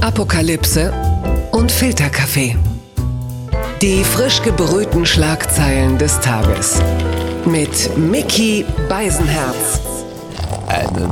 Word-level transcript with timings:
Apokalypse 0.00 0.92
und 1.50 1.72
Filterkaffee. 1.72 2.56
Die 3.82 4.04
frisch 4.04 4.40
gebrühten 4.42 5.04
Schlagzeilen 5.04 5.98
des 5.98 6.20
Tages. 6.20 6.80
Mit 7.44 7.96
Mickey 7.98 8.64
Beisenherz. 8.88 9.80
Einen 10.68 11.10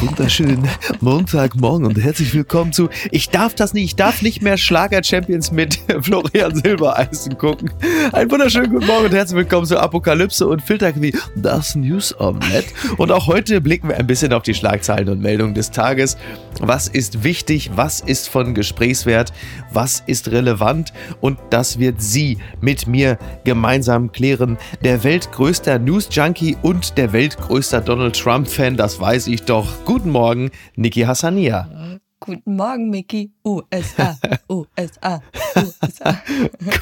wunderschönen 0.00 0.68
Montagmorgen 1.00 1.86
und 1.86 2.00
herzlich 2.00 2.32
willkommen 2.32 2.72
zu 2.72 2.88
Ich 3.10 3.28
darf 3.28 3.54
das 3.54 3.74
nicht, 3.74 3.84
ich 3.84 3.96
darf 3.96 4.22
nicht 4.22 4.40
mehr 4.40 4.56
Schlager-Champions 4.56 5.50
mit 5.50 5.80
Florian 6.00 6.54
Silbereisen 6.54 7.36
gucken. 7.36 7.70
Einen 8.12 8.30
wunderschönen 8.30 8.70
guten 8.70 8.86
Morgen 8.86 9.06
und 9.06 9.12
herzlich 9.12 9.36
willkommen 9.36 9.66
zu 9.66 9.78
Apokalypse 9.78 10.46
und 10.46 10.62
Filterkaffee, 10.62 11.12
das 11.34 11.74
News 11.74 12.18
Omelette. 12.20 12.72
Und 12.96 13.10
auch 13.10 13.26
heute 13.26 13.60
blicken 13.60 13.88
wir 13.88 13.96
ein 13.96 14.06
bisschen 14.06 14.32
auf 14.32 14.44
die 14.44 14.54
Schlagzeilen 14.54 15.08
und 15.08 15.20
Meldungen 15.20 15.54
des 15.54 15.72
Tages. 15.72 16.16
Was 16.60 16.88
ist 16.88 17.24
wichtig? 17.24 17.70
Was 17.74 18.00
ist 18.00 18.28
von 18.28 18.54
Gesprächswert? 18.54 19.32
Was 19.72 20.02
ist 20.06 20.30
relevant? 20.30 20.92
Und 21.20 21.38
das 21.50 21.78
wird 21.78 22.00
sie 22.00 22.38
mit 22.60 22.86
mir 22.86 23.18
gemeinsam 23.44 24.12
klären. 24.12 24.58
Der 24.82 25.04
weltgrößter 25.04 25.78
News-Junkie 25.78 26.56
und 26.62 26.96
der 26.98 27.12
weltgrößter 27.12 27.80
Donald 27.80 28.18
Trump-Fan, 28.18 28.76
das 28.76 29.00
weiß 29.00 29.26
ich 29.28 29.42
doch. 29.42 29.84
Guten 29.84 30.10
Morgen, 30.10 30.50
Niki 30.76 31.02
Hassania. 31.02 32.00
Guten 32.24 32.56
Morgen, 32.56 32.88
Mickey. 32.88 33.32
USA, 33.46 34.16
USA, 34.48 35.20
USA. 35.54 36.22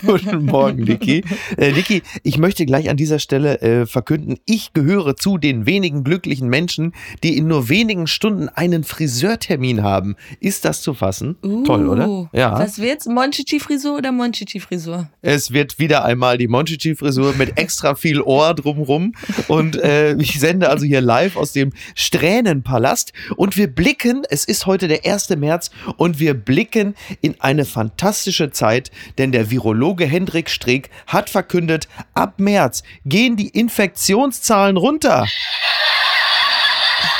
Guten 0.07 0.45
Morgen, 0.45 0.85
Niki. 0.85 1.25
Äh, 1.57 1.73
Niki, 1.73 2.03
ich 2.23 2.39
möchte 2.39 2.65
gleich 2.65 2.89
an 2.89 2.97
dieser 2.97 3.19
Stelle 3.19 3.61
äh, 3.61 3.87
verkünden, 3.87 4.39
ich 4.47 4.73
gehöre 4.73 5.17
zu 5.17 5.39
den 5.39 5.67
wenigen 5.67 6.05
glücklichen 6.05 6.49
Menschen, 6.49 6.95
die 7.25 7.37
in 7.37 7.49
nur 7.49 7.69
wenigen 7.69 8.07
Stunden 8.07 8.49
einen 8.49 8.85
Friseurtermin 8.85 9.83
haben. 9.83 10.15
Ist 10.39 10.65
das 10.65 10.83
zu 10.83 10.95
fassen? 10.95 11.35
Uh, 11.45 11.65
Toll, 11.65 11.89
oder? 11.89 12.31
Ja. 12.33 12.57
Was 12.57 12.79
wird's? 12.79 13.07
Monchichi-Frisur 13.07 13.99
oder 13.99 14.13
Monchichi-Frisur? 14.13 15.09
Es 15.23 15.51
wird 15.51 15.81
wieder 15.81 16.05
einmal 16.05 16.39
die 16.39 16.47
Monchichi-Frisur 16.47 17.35
mit 17.37 17.59
extra 17.59 17.97
viel 17.97 18.21
Ohr 18.21 18.55
drumrum. 18.55 19.15
Und 19.49 19.75
äh, 19.83 20.15
ich 20.15 20.39
sende 20.39 20.69
also 20.69 20.85
hier 20.85 21.01
live 21.01 21.37
aus 21.37 21.51
dem 21.53 21.73
Stränenpalast. 21.97 23.13
Und 23.37 23.57
wir 23.57 23.67
blicken, 23.67 24.23
es 24.31 24.45
ist 24.45 24.67
heute 24.67 24.87
der 24.87 25.05
1. 25.33 25.41
März, 25.41 25.71
und 25.97 26.19
wir 26.19 26.35
blicken 26.35 26.95
in 27.21 27.41
eine 27.41 27.65
fantastische 27.65 28.51
Zeit, 28.51 28.91
denn 29.19 29.33
der 29.33 29.51
Virologe 29.51 30.07
Hendrik 30.07 30.51
Streeck 30.51 30.91
hat 31.07 31.31
verkündet, 31.31 31.89
ab 32.15 32.35
März 32.39 32.83
gehen 33.05 33.37
die 33.37 33.49
Infektionszahlen 33.49 34.77
runter. 34.77 35.27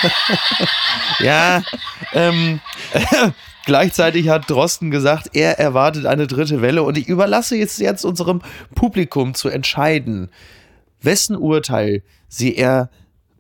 ja, 1.21 1.63
ähm, 2.13 2.61
Gleichzeitig 3.65 4.29
hat 4.29 4.51
Drosten 4.51 4.91
gesagt, 4.91 5.31
er 5.35 5.59
erwartet 5.59 6.07
eine 6.07 6.27
dritte 6.27 6.63
Welle 6.63 6.83
und 6.83 6.99
ich 6.99 7.07
überlasse 7.07 7.57
jetzt, 7.57 7.79
jetzt 7.79 8.05
unserem 8.05 8.43
Publikum 8.75 9.35
zu 9.35 9.49
entscheiden, 9.49 10.31
wessen 11.01 11.37
Urteil 11.37 12.03
sie 12.29 12.55
eher 12.55 12.91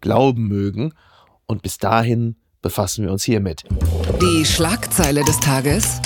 glauben 0.00 0.46
mögen. 0.46 0.94
Und 1.46 1.62
bis 1.62 1.78
dahin 1.78 2.36
befassen 2.62 3.04
wir 3.04 3.12
uns 3.12 3.24
hiermit. 3.24 3.64
Die 4.20 4.44
Schlagzeile 4.44 5.24
des 5.24 5.38
Tages. 5.40 6.00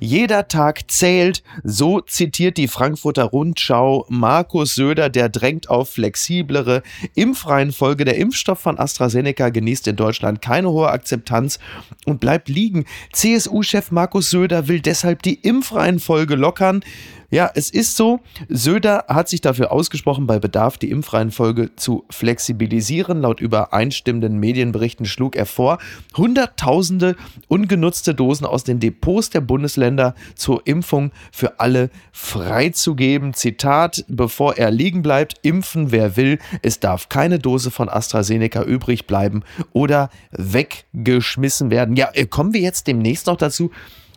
Jeder 0.00 0.46
Tag 0.46 0.90
zählt, 0.90 1.42
so 1.64 2.00
zitiert 2.00 2.56
die 2.56 2.68
Frankfurter 2.68 3.24
Rundschau 3.24 4.06
Markus 4.08 4.76
Söder, 4.76 5.08
der 5.08 5.28
drängt 5.28 5.68
auf 5.70 5.90
flexiblere 5.90 6.82
Impfreihenfolge. 7.14 8.04
Der 8.04 8.16
Impfstoff 8.16 8.60
von 8.60 8.78
AstraZeneca 8.78 9.48
genießt 9.48 9.88
in 9.88 9.96
Deutschland 9.96 10.40
keine 10.40 10.70
hohe 10.70 10.88
Akzeptanz 10.88 11.58
und 12.06 12.20
bleibt 12.20 12.48
liegen. 12.48 12.84
CSU-Chef 13.12 13.90
Markus 13.90 14.30
Söder 14.30 14.68
will 14.68 14.80
deshalb 14.80 15.22
die 15.22 15.34
Impfreihenfolge 15.34 16.36
lockern. 16.36 16.84
Ja, 17.30 17.50
es 17.54 17.68
ist 17.68 17.94
so. 17.94 18.20
Söder 18.48 19.04
hat 19.06 19.28
sich 19.28 19.42
dafür 19.42 19.70
ausgesprochen, 19.70 20.26
bei 20.26 20.38
Bedarf 20.38 20.78
die 20.78 20.90
Impfreihenfolge 20.90 21.76
zu 21.76 22.06
flexibilisieren. 22.08 23.20
Laut 23.20 23.40
übereinstimmenden 23.40 24.38
Medienberichten 24.38 25.04
schlug 25.04 25.36
er 25.36 25.44
vor, 25.44 25.78
Hunderttausende 26.16 27.16
ungenutzte 27.46 28.14
Dosen 28.14 28.46
aus 28.46 28.64
den 28.64 28.80
Depots 28.80 29.28
der 29.28 29.42
Bundesländer 29.42 30.14
zur 30.36 30.66
Impfung 30.66 31.12
für 31.30 31.60
alle 31.60 31.90
freizugeben. 32.12 33.34
Zitat, 33.34 34.06
bevor 34.08 34.56
er 34.56 34.70
liegen 34.70 35.02
bleibt, 35.02 35.34
impfen 35.42 35.92
wer 35.92 36.16
will. 36.16 36.38
Es 36.62 36.80
darf 36.80 37.10
keine 37.10 37.38
Dose 37.38 37.70
von 37.70 37.90
AstraZeneca 37.90 38.62
übrig 38.62 39.06
bleiben 39.06 39.42
oder 39.74 40.08
weggeschmissen 40.30 41.70
werden. 41.70 41.94
Ja, 41.94 42.08
äh, 42.14 42.24
kommen 42.24 42.54
wir 42.54 42.62
jetzt 42.62 42.86
demnächst 42.86 43.26
noch 43.26 43.36
dazu, 43.36 43.70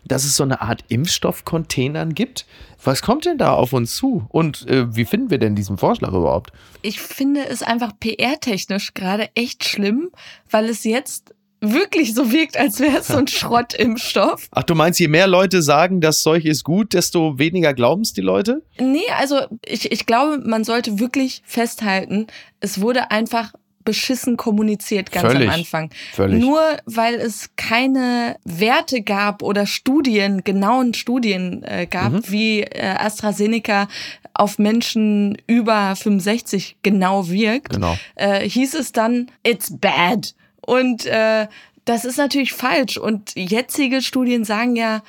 dass 0.06 0.24
es 0.24 0.36
so 0.36 0.44
eine 0.44 0.62
Art 0.62 0.84
Impfstoffcontainern 0.90 2.14
gibt. 2.14 2.46
Was 2.84 3.02
kommt 3.02 3.26
denn 3.26 3.38
da 3.38 3.54
auf 3.54 3.74
uns 3.74 3.96
zu? 3.96 4.26
Und 4.30 4.68
äh, 4.68 4.96
wie 4.96 5.06
finden 5.06 5.30
wir 5.30 5.38
denn 5.38 5.56
diesen 5.56 5.78
Vorschlag 5.78 6.10
überhaupt? 6.10 6.52
Ich 6.82 7.00
finde 7.00 7.48
es 7.48 7.62
einfach 7.62 7.92
PR-technisch 8.00 8.94
gerade 8.94 9.30
echt 9.36 9.64
schlimm, 9.64 10.10
weil 10.50 10.66
es 10.66 10.84
jetzt 10.84 11.34
wirklich 11.62 12.16
so 12.16 12.32
wirkt, 12.32 12.58
als 12.58 12.80
wäre 12.80 12.98
es 12.98 13.08
so 13.08 13.18
ein 13.18 13.28
Schrottimpfstoff. 13.28 14.48
Ach, 14.52 14.64
du 14.64 14.74
meinst, 14.76 15.00
je 15.00 15.08
mehr 15.08 15.28
Leute 15.28 15.62
sagen, 15.62 16.02
das 16.02 16.24
Zeug 16.24 16.44
ist 16.46 16.64
gut, 16.64 16.94
desto 16.94 17.38
weniger 17.38 17.74
glauben 17.74 18.02
es 18.02 18.14
die 18.14 18.22
Leute? 18.22 18.64
Nee, 18.80 19.10
also 19.18 19.42
ich, 19.66 19.92
ich 19.92 20.06
glaube, 20.08 20.40
man 20.44 20.64
sollte 20.64 21.00
wirklich 21.00 21.44
festhalten, 21.46 22.28
es 22.60 22.82
wurde 22.82 23.12
einfach 23.12 23.54
beschissen 23.84 24.38
kommuniziert 24.38 25.12
ganz 25.12 25.28
Völlig. 25.32 25.48
am 25.50 25.56
Anfang. 25.56 25.90
Völlig. 26.14 26.40
Nur 26.42 26.62
weil 26.86 27.16
es 27.16 27.50
keine 27.56 28.38
Werte 28.44 29.02
gab 29.02 29.44
oder 29.44 29.66
Studien, 29.66 30.44
genauen 30.44 30.94
Studien 30.94 31.64
äh, 31.64 31.88
gab, 31.90 32.12
Mhm. 32.12 32.22
wie 32.28 32.62
äh, 32.62 32.96
AstraZeneca 32.98 33.88
auf 34.34 34.58
Menschen 34.60 35.38
über 35.48 35.96
65 35.96 36.78
genau 36.84 37.28
wirkt, 37.30 37.74
Genau. 37.74 37.98
äh, 38.16 38.48
hieß 38.48 38.74
es 38.76 38.92
dann, 38.92 39.30
it's 39.46 39.78
bad. 39.80 40.34
Und 40.66 41.06
äh, 41.06 41.48
das 41.86 42.06
ist 42.06 42.18
natürlich 42.18 42.54
falsch. 42.54 42.98
Und 42.98 43.34
jetzige 43.36 44.02
Studien 44.02 44.46
sagen 44.46 44.76
ja, 44.76 45.02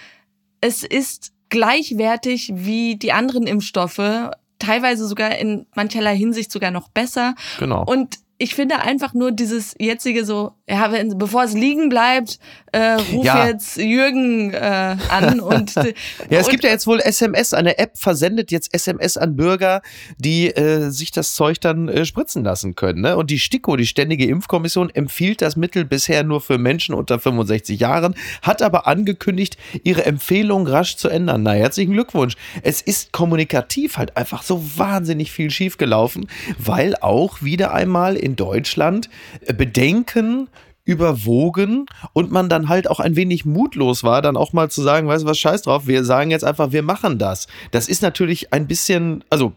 es 0.60 0.82
ist 0.82 1.32
gleichwertig 1.50 2.50
wie 2.54 2.96
die 2.96 3.12
anderen 3.12 3.46
Impfstoffe, 3.46 4.30
teilweise 4.58 5.06
sogar 5.06 5.36
in 5.38 5.66
mancherlei 5.74 6.16
Hinsicht 6.16 6.50
sogar 6.52 6.70
noch 6.70 6.88
besser. 6.88 7.34
Genau. 7.58 7.84
Und 7.84 8.18
ich 8.42 8.56
finde 8.56 8.80
einfach 8.80 9.14
nur 9.14 9.30
dieses 9.30 9.76
jetzige 9.78 10.24
so, 10.24 10.52
ja, 10.68 10.90
wenn, 10.90 11.16
bevor 11.16 11.44
es 11.44 11.52
liegen 11.52 11.88
bleibt, 11.88 12.40
äh, 12.72 12.94
ruf 13.12 13.24
Ja. 13.24 13.46
jetzt 13.46 13.76
Jürgen 13.76 14.52
äh, 14.52 14.96
an 15.10 15.38
und 15.40 15.76
Ja, 15.76 15.84
es 16.30 16.46
und, 16.46 16.50
gibt 16.50 16.64
ja 16.64 16.70
jetzt 16.70 16.88
wohl 16.88 16.98
SMS, 16.98 17.54
eine 17.54 17.78
App 17.78 17.96
versendet 17.96 18.50
jetzt 18.50 18.74
SMS 18.74 19.16
an 19.16 19.36
Bürger, 19.36 19.80
die 20.18 20.48
äh, 20.48 20.90
sich 20.90 21.12
das 21.12 21.34
Zeug 21.34 21.60
dann 21.60 21.88
äh, 21.88 22.04
spritzen 22.04 22.42
lassen 22.42 22.74
können. 22.74 23.02
Ne? 23.02 23.16
Und 23.16 23.30
die 23.30 23.38
STIKO, 23.38 23.76
die 23.76 23.86
Ständige 23.86 24.26
Impfkommission, 24.26 24.90
empfiehlt 24.90 25.40
das 25.40 25.54
Mittel 25.54 25.84
bisher 25.84 26.24
nur 26.24 26.40
für 26.40 26.58
Menschen 26.58 26.96
unter 26.96 27.20
65 27.20 27.78
Jahren, 27.78 28.16
hat 28.42 28.60
aber 28.60 28.88
angekündigt, 28.88 29.56
ihre 29.84 30.04
Empfehlung 30.04 30.66
rasch 30.66 30.96
zu 30.96 31.08
ändern. 31.08 31.44
Na, 31.44 31.52
herzlichen 31.52 31.92
Glückwunsch. 31.92 32.34
Es 32.62 32.80
ist 32.82 33.12
kommunikativ 33.12 33.98
halt 33.98 34.16
einfach 34.16 34.42
so 34.42 34.64
wahnsinnig 34.76 35.30
viel 35.30 35.50
schiefgelaufen, 35.50 36.26
weil 36.58 36.96
auch 36.96 37.42
wieder 37.42 37.72
einmal 37.72 38.16
in 38.16 38.31
Deutschland 38.36 39.08
äh, 39.46 39.52
Bedenken 39.54 40.48
überwogen 40.84 41.86
und 42.12 42.32
man 42.32 42.48
dann 42.48 42.68
halt 42.68 42.90
auch 42.90 42.98
ein 42.98 43.14
wenig 43.14 43.44
mutlos 43.44 44.02
war, 44.02 44.20
dann 44.20 44.36
auch 44.36 44.52
mal 44.52 44.70
zu 44.70 44.82
sagen, 44.82 45.06
weißt 45.06 45.24
du 45.24 45.28
was, 45.28 45.38
scheiß 45.38 45.62
drauf, 45.62 45.86
wir 45.86 46.04
sagen 46.04 46.30
jetzt 46.30 46.44
einfach, 46.44 46.72
wir 46.72 46.82
machen 46.82 47.18
das. 47.18 47.46
Das 47.70 47.88
ist 47.88 48.02
natürlich 48.02 48.52
ein 48.52 48.66
bisschen, 48.66 49.22
also 49.30 49.52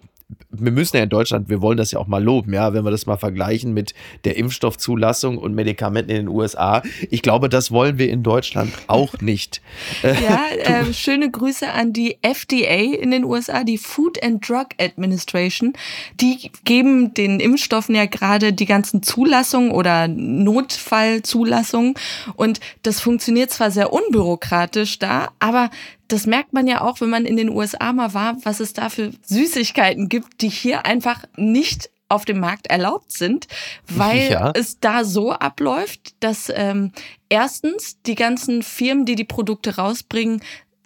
wir 0.50 0.72
müssen 0.72 0.98
ja 0.98 1.04
in 1.04 1.10
Deutschland, 1.10 1.50
wir 1.50 1.62
wollen 1.62 1.78
das 1.78 1.92
ja 1.92 2.00
auch 2.00 2.08
mal 2.08 2.24
loben, 2.24 2.54
ja, 2.54 2.74
wenn 2.74 2.84
wir 2.84 2.92
das 2.92 3.06
mal 3.06 3.18
vergleichen 3.18 3.74
mit 3.74 3.94
der 4.24 4.38
Impfstoffzulassung 4.38 5.38
und 5.38 5.54
Medikamenten 5.54 6.12
in 6.12 6.18
den 6.18 6.28
USA. 6.28 6.82
Ich 7.12 7.22
glaube, 7.22 7.50
das 7.50 7.72
wollen 7.72 7.98
wir 7.98 8.10
in 8.10 8.24
Deutschland 8.24 8.74
auch 8.88 9.14
nicht. 9.22 9.62
Ja, 10.02 10.46
äh, 10.58 10.94
schöne 10.94 11.30
Grüße 11.30 11.72
an 11.72 11.94
die 11.94 12.18
FDA 12.22 12.96
in 12.96 13.12
den 13.12 13.24
USA, 13.24 13.64
die 13.64 13.78
Food 13.78 14.22
and 14.24 14.48
Drug 14.48 14.68
Administration. 14.80 15.74
Die 16.20 16.52
geben 16.64 17.14
den 17.14 17.40
Impfstoffen 17.40 17.94
ja 17.94 18.06
gerade 18.06 18.54
die 18.54 18.66
ganzen 18.66 19.04
Zulassungen 19.04 19.72
oder 19.72 20.08
Notfallzulassungen. 20.08 21.94
Und 22.36 22.60
das 22.84 23.00
funktioniert 23.00 23.52
zwar 23.52 23.70
sehr 23.72 23.94
unbürokratisch 23.94 24.98
da, 25.00 25.30
aber 25.40 25.70
das 26.08 26.26
merkt 26.28 26.54
man 26.54 26.68
ja 26.68 26.82
auch, 26.82 27.02
wenn 27.02 27.10
man 27.10 27.26
in 27.26 27.38
den 27.38 27.50
USA 27.50 27.94
mal 27.94 28.14
war, 28.14 28.38
was 28.44 28.60
es 28.60 28.74
da 28.74 28.90
für 28.90 29.12
Süßigkeiten 29.24 30.10
gibt, 30.10 30.42
die 30.42 30.50
hier 30.50 30.86
einfach 30.86 31.24
nicht 31.36 31.90
auf 32.08 32.26
dem 32.26 32.40
Markt 32.40 32.68
erlaubt 32.68 33.12
sind, 33.12 33.48
weil 33.88 34.30
Ja. 34.32 34.52
es 34.54 34.80
da 34.80 35.04
so 35.04 35.32
abläuft, 35.32 36.14
dass 36.20 36.52
ähm, 36.56 36.92
erstens 37.30 38.00
die 38.04 38.14
ganzen 38.16 38.62
Firmen, 38.62 39.06
die 39.06 39.16
die 39.16 39.24
Produkte 39.24 39.78
rausbringen, 39.78 40.42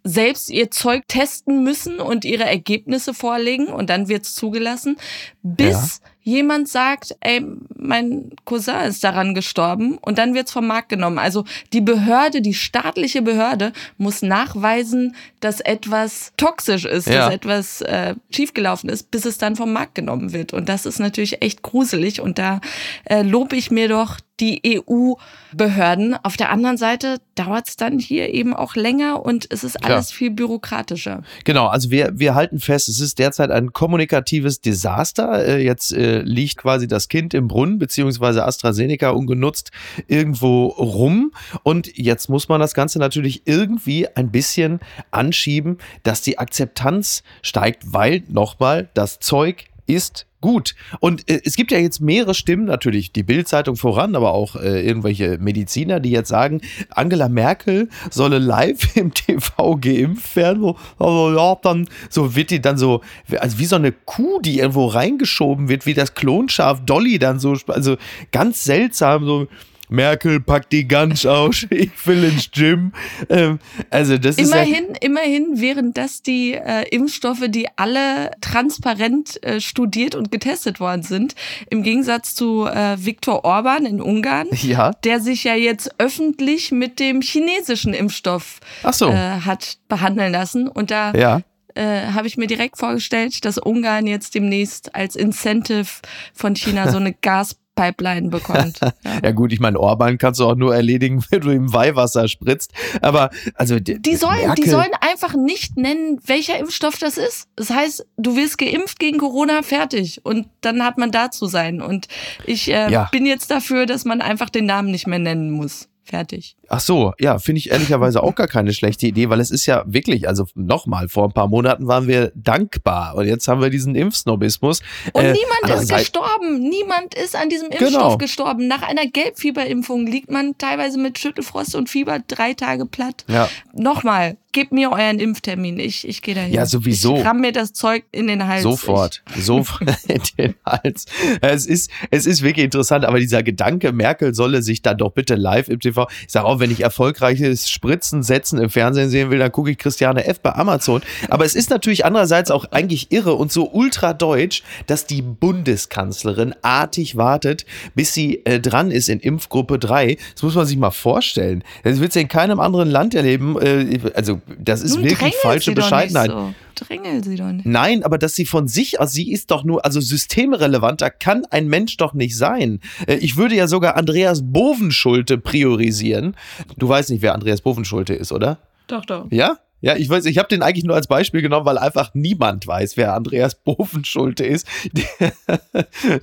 selbst 0.06 0.50
ihr 0.50 0.72
Zeug 0.72 1.04
testen 1.10 1.62
müssen 1.64 2.00
und 2.00 2.24
ihre 2.24 2.46
Ergebnisse 2.46 3.14
vorlegen 3.14 3.68
und 3.68 3.90
dann 3.90 4.08
wird's 4.08 4.34
zugelassen, 4.34 4.96
bis 5.44 6.02
ja. 6.02 6.10
Jemand 6.30 6.70
sagt, 6.70 7.16
ey, 7.22 7.44
mein 7.78 8.32
Cousin 8.46 8.76
ist 8.88 9.04
daran 9.04 9.34
gestorben 9.34 9.98
und 9.98 10.18
dann 10.18 10.34
wird's 10.34 10.52
vom 10.52 10.68
Markt 10.68 10.90
genommen. 10.90 11.18
Also 11.18 11.46
die 11.74 11.82
Behörde, 11.82 12.42
die 12.42 12.54
staatliche 12.54 13.22
Behörde 13.22 13.74
muss 13.98 14.22
nachweisen, 14.22 15.16
dass 15.40 15.60
etwas 15.60 16.34
toxisch 16.38 16.86
ist, 16.86 17.08
ja. 17.08 17.26
dass 17.26 17.34
etwas 17.34 17.82
äh, 17.82 18.16
schiefgelaufen 18.30 18.90
ist, 18.90 19.12
bis 19.12 19.26
es 19.26 19.38
dann 19.38 19.56
vom 19.56 19.74
Markt 19.74 19.96
genommen 19.96 20.34
wird. 20.34 20.54
Und 20.54 20.70
das 20.70 20.86
ist 20.86 21.00
natürlich 21.00 21.42
echt 21.42 21.62
gruselig 21.62 22.22
und 22.22 22.38
da 22.38 22.62
äh, 23.06 23.24
lobe 23.24 23.56
ich 23.56 23.72
mir 23.72 23.88
doch 23.88 24.18
die 24.40 24.62
EU-Behörden. 24.66 26.16
Auf 26.24 26.38
der 26.38 26.50
anderen 26.50 26.78
Seite 26.78 27.18
dauert 27.36 27.68
es 27.68 27.76
dann 27.76 28.00
hier 28.00 28.34
eben 28.34 28.54
auch 28.54 28.76
länger 28.76 29.26
und 29.26 29.48
es 29.52 29.64
ist 29.64 29.84
alles 29.84 30.12
ja. 30.12 30.18
viel 30.18 30.32
bürokratischer. 30.32 31.24
Genau, 31.44 31.68
also 31.68 31.92
wir, 31.92 32.12
wir 32.16 32.36
halten 32.36 32.60
fest, 32.60 32.90
es 32.90 33.00
ist 33.00 33.20
derzeit 33.20 33.52
ein 33.52 33.74
kommunikatives 33.74 34.62
Desaster. 34.62 35.46
Äh, 35.46 35.64
jetzt 35.64 35.94
äh, 35.94 36.19
liegt 36.22 36.58
quasi 36.58 36.88
das 36.88 37.08
Kind 37.08 37.34
im 37.34 37.48
Brunnen, 37.48 37.80
beziehungsweise 37.80 38.46
AstraZeneca 38.46 39.12
ungenutzt 39.12 39.72
irgendwo 40.08 40.68
rum. 40.68 41.32
Und 41.64 41.98
jetzt 41.98 42.30
muss 42.30 42.50
man 42.50 42.60
das 42.60 42.74
Ganze 42.74 43.00
natürlich 43.00 43.44
irgendwie 43.46 44.08
ein 44.08 44.32
bisschen 44.32 44.80
anschieben, 45.12 45.78
dass 46.04 46.22
die 46.22 46.38
Akzeptanz 46.38 47.24
steigt, 47.42 47.94
weil 47.94 48.24
nochmal 48.28 48.90
das 48.94 49.20
Zeug 49.20 49.69
ist 49.90 50.28
gut. 50.42 50.76
Und 51.00 51.30
äh, 51.30 51.42
es 51.44 51.56
gibt 51.56 51.72
ja 51.72 51.80
jetzt 51.80 52.00
mehrere 52.00 52.34
Stimmen, 52.34 52.66
natürlich 52.66 53.12
die 53.12 53.24
Bildzeitung 53.24 53.76
voran, 53.76 54.16
aber 54.16 54.34
auch 54.34 54.56
äh, 54.56 54.86
irgendwelche 54.86 55.38
Mediziner, 55.40 56.00
die 56.00 56.12
jetzt 56.12 56.30
sagen, 56.30 56.62
Angela 56.92 57.28
Merkel 57.28 57.90
solle 58.10 58.40
live 58.40 58.80
im 58.96 59.14
TV 59.14 59.76
geimpft 59.78 60.36
werden. 60.36 60.62
So, 60.62 60.78
also, 61.00 61.36
ja, 61.36 61.56
dann 61.62 61.90
so 62.10 62.36
wird 62.36 62.52
die 62.52 62.62
dann 62.62 62.78
so, 62.78 63.02
also 63.40 63.58
wie 63.60 63.66
so 63.66 63.76
eine 63.76 63.92
Kuh, 63.92 64.40
die 64.40 64.60
irgendwo 64.60 64.86
reingeschoben 64.86 65.68
wird, 65.68 65.86
wie 65.86 65.94
das 65.94 66.14
Klonschaf 66.14 66.86
Dolly 66.86 67.20
dann 67.20 67.40
so, 67.40 67.58
also 67.68 67.98
ganz 68.32 68.64
seltsam, 68.64 69.26
so 69.26 69.48
Merkel 69.90 70.40
packt 70.40 70.72
die 70.72 70.88
Gans 70.88 71.26
aus, 71.26 71.66
ich 71.70 71.92
will 72.06 72.24
ins 72.24 72.50
Gym. 72.52 72.94
Ähm, 73.30 73.60
also 73.90 74.18
das 74.18 74.38
immerhin, 74.38 74.86
ist 74.86 74.92
ja 74.92 75.02
immerhin 75.02 75.62
wären 75.62 75.94
das 75.94 76.22
die 76.22 76.54
äh, 76.54 76.88
Impfstoffe, 76.90 77.46
die 77.50 77.68
alle 77.76 78.32
transparent 78.42 79.44
äh, 79.44 79.60
studiert 79.60 80.16
und 80.16 80.32
getestet 80.32 80.80
worden 80.80 81.04
sind. 81.04 81.36
Im 81.70 81.84
Gegensatz 81.84 82.36
zu 82.36 82.66
äh, 82.66 83.04
Viktor 83.04 83.44
Orban 83.44 83.86
in 83.86 84.02
Ungarn, 84.02 84.48
ja. 84.52 84.92
der 85.04 85.20
sich 85.20 85.44
ja 85.44 85.56
jetzt 85.56 86.00
öffentlich 86.00 86.72
mit 86.72 87.00
dem 87.00 87.22
chinesischen 87.22 87.94
Impfstoff 87.94 88.60
so. 88.92 89.10
äh, 89.10 89.42
hat 89.42 89.78
behandeln 89.88 90.32
lassen. 90.32 90.68
Und 90.68 90.92
da 90.92 91.14
ja 91.14 91.42
äh, 91.76 92.12
habe 92.14 92.28
ich 92.28 92.38
mir 92.38 92.48
direkt 92.48 92.78
vorgestellt, 92.78 93.46
dass 93.46 93.58
Ungarn 93.58 94.06
jetzt 94.08 94.36
demnächst 94.36 94.96
als 94.96 95.16
Incentive 95.16 95.88
von 96.34 96.56
China 96.56 96.92
so 96.92 96.98
eine 96.98 97.14
Gas 97.22 97.56
Pipeline 97.80 98.30
bekommt. 98.30 98.80
Ja. 99.04 99.12
ja. 99.24 99.32
gut, 99.32 99.54
ich 99.54 99.60
meine, 99.60 99.80
Orban 99.80 100.18
kannst 100.18 100.40
du 100.40 100.46
auch 100.46 100.56
nur 100.56 100.76
erledigen, 100.76 101.24
wenn 101.30 101.42
du 101.42 101.52
ihm 101.52 101.74
Weihwasser 101.74 102.28
spritzt. 102.28 102.72
Aber 103.02 103.30
also 103.56 103.80
die, 103.80 104.02
die 104.02 104.16
sollen, 104.16 104.40
Merkel 104.40 104.64
die 104.64 104.70
sollen 104.70 104.92
einfach 105.00 105.36
nicht 105.36 105.78
nennen, 105.78 106.20
welcher 106.26 106.58
Impfstoff 106.58 106.98
das 106.98 107.18
ist. 107.18 107.48
Das 107.56 107.70
heißt, 107.70 108.06
du 108.18 108.36
wirst 108.36 108.58
geimpft 108.58 109.00
gegen 109.00 109.18
Corona, 109.18 109.62
fertig. 109.62 110.26
Und 110.26 110.48
dann 110.62 110.84
hat 110.84 110.98
man 110.98 111.12
da 111.12 111.32
zu 111.32 111.46
sein. 111.46 111.82
Und 111.82 112.08
ich 112.46 112.70
äh, 112.70 112.92
ja. 112.92 113.08
bin 113.12 113.26
jetzt 113.26 113.52
dafür, 113.52 113.86
dass 113.86 114.06
man 114.06 114.22
einfach 114.22 114.50
den 114.50 114.66
Namen 114.66 114.92
nicht 114.92 115.08
mehr 115.08 115.20
nennen 115.20 115.52
muss. 115.52 115.89
Fertig. 116.10 116.56
Ach 116.70 116.80
so, 116.80 117.14
ja, 117.20 117.38
finde 117.38 117.60
ich 117.60 117.70
ehrlicherweise 117.70 118.24
auch 118.24 118.34
gar 118.34 118.48
keine 118.48 118.74
schlechte 118.74 119.06
Idee, 119.06 119.30
weil 119.30 119.40
es 119.40 119.52
ist 119.52 119.68
ja 119.68 119.84
wirklich, 119.86 120.28
also 120.28 120.48
nochmal, 120.56 121.08
vor 121.08 121.26
ein 121.26 121.34
paar 121.34 121.48
Monaten 121.48 121.88
waren 121.88 122.08
wir 122.08 122.32
dankbar 122.34 123.14
und 123.14 123.28
jetzt 123.28 123.48
haben 123.48 123.62
wir 123.62 123.70
diesen 123.70 123.94
Impfsnobismus. 123.94 124.82
Und 125.14 125.24
äh, 125.24 125.34
niemand 125.34 125.82
ist 125.82 125.94
gestorben. 125.94 126.68
Niemand 126.68 127.14
ist 127.14 127.36
an 127.36 127.50
diesem 127.50 127.70
Impfstoff 127.70 127.92
genau. 127.92 128.18
gestorben. 128.18 128.68
Nach 128.68 128.82
einer 128.82 129.06
Gelbfieberimpfung 129.06 130.08
liegt 130.08 130.32
man 130.32 130.58
teilweise 130.58 130.98
mit 130.98 131.20
Schüttelfrost 131.20 131.76
und 131.76 131.90
Fieber 131.90 132.20
drei 132.28 132.56
Tage 132.56 132.88
platt. 132.88 133.24
Ja. 133.28 133.48
Nochmal, 133.74 134.38
gebt 134.52 134.72
mir 134.72 134.92
euren 134.92 135.20
Impftermin. 135.20 135.80
Ich, 135.80 136.08
ich 136.08 136.22
gehe 136.22 136.36
dahin. 136.36 136.54
Ja, 136.54 136.66
sowieso. 136.66 137.18
Ich 137.18 137.26
ramm 137.26 137.42
mir 137.42 137.52
das 137.52 137.74
Zeug 137.74 138.04
in 138.12 138.28
den 138.28 138.48
Hals. 138.48 138.64
Sofort. 138.64 139.24
Ich. 139.36 139.46
Sofort 139.46 139.90
in 140.08 140.22
den 140.38 140.56
Hals. 140.66 141.06
Es 141.42 141.66
ist, 141.66 141.92
es 142.10 142.26
ist 142.26 142.42
wirklich 142.42 142.66
interessant, 142.66 143.06
aber 143.06 143.20
dieser 143.20 143.44
Gedanke, 143.44 143.92
Merkel 143.92 144.34
solle 144.34 144.62
sich 144.62 144.82
dann 144.82 144.98
doch 144.98 145.12
bitte 145.12 145.36
live 145.36 145.70
im 145.70 145.80
TV, 145.80 146.08
ich 146.26 146.32
sage 146.32 146.46
auch, 146.46 146.60
wenn 146.60 146.72
ich 146.72 146.82
erfolgreiches 146.82 147.70
Spritzen 147.70 148.24
setzen 148.24 148.60
im 148.60 148.70
Fernsehen 148.70 149.10
sehen 149.10 149.30
will, 149.30 149.40
dann 149.40 149.52
gucke 149.52 149.72
ich 149.72 149.78
Christiane 149.78 150.26
F. 150.26 150.40
bei 150.40 150.54
Amazon. 150.54 151.02
Aber 151.30 151.46
es 151.46 151.56
ist 151.56 151.70
natürlich 151.70 152.06
andererseits 152.06 152.52
auch 152.52 152.66
eigentlich 152.72 153.12
irre 153.12 153.36
und 153.36 153.52
so 153.52 153.70
ultra 153.72 154.14
deutsch, 154.14 154.64
dass 154.88 155.06
die 155.06 155.22
Bundeskanzlerin 155.22 156.56
artig 156.62 157.16
wartet, 157.16 157.66
bis 157.96 158.14
sie 158.14 158.46
äh, 158.46 158.60
dran 158.60 158.92
ist 158.92 159.10
in 159.10 159.20
Impfgruppe 159.20 159.80
3. 159.80 160.18
Das 160.34 160.44
muss 160.44 160.56
man 160.56 160.66
sich 160.66 160.78
mal 160.78 160.92
vorstellen. 160.92 161.64
Das 161.84 162.00
wird 162.00 162.14
sie 162.14 162.22
in 162.22 162.28
keinem 162.28 162.60
anderen 162.60 162.90
Land 162.90 163.14
erleben. 163.14 163.60
Äh, 163.62 164.00
also 164.16 164.39
das 164.58 164.82
ist 164.82 164.96
Nun 164.96 165.06
wirklich 165.06 165.36
falsche 165.36 165.72
Bescheidenheit. 165.74 166.32
So. 166.32 166.54
Drängel 166.76 167.24
sie 167.24 167.36
doch 167.36 167.52
nicht. 167.52 167.66
Nein, 167.66 168.04
aber 168.04 168.18
dass 168.18 168.36
sie 168.36 168.46
von 168.46 168.68
sich 168.68 169.00
aus, 169.00 169.12
sie 169.12 169.32
ist 169.32 169.52
doch 169.52 169.64
nur, 169.64 169.86
also 169.86 170.00
systemrelevanter 170.00 171.10
kann 171.10 171.46
ein 171.50 171.68
Mensch 171.68 171.98
doch 171.98 172.14
nicht 172.14 172.38
sein. 172.38 172.80
Äh, 173.08 173.16
ich 173.16 173.38
würde 173.38 173.56
ja 173.56 173.68
sogar 173.68 173.98
Andreas 173.98 174.42
Bovenschulte 174.44 175.38
priorisieren. 175.38 176.36
Du 176.78 176.88
weißt 176.88 177.10
nicht, 177.10 177.22
wer 177.22 177.34
Andreas 177.34 177.62
Bovenschulte 177.62 178.14
ist, 178.14 178.32
oder? 178.32 178.60
Doch, 178.88 179.06
doch. 179.06 179.28
Ja? 179.32 179.58
Ja, 179.82 179.96
ich 179.96 180.10
weiß, 180.10 180.26
ich 180.26 180.38
habe 180.38 180.50
den 180.50 180.62
eigentlich 180.62 180.84
nur 180.84 180.96
als 180.96 181.08
Beispiel 181.08 181.42
genommen, 181.42 181.66
weil 181.66 181.78
einfach 181.78 182.12
niemand 182.14 182.68
weiß, 182.68 182.98
wer 182.98 183.14
Andreas 183.14 183.56
Bovenschulte 183.56 184.46
ist. 184.46 184.68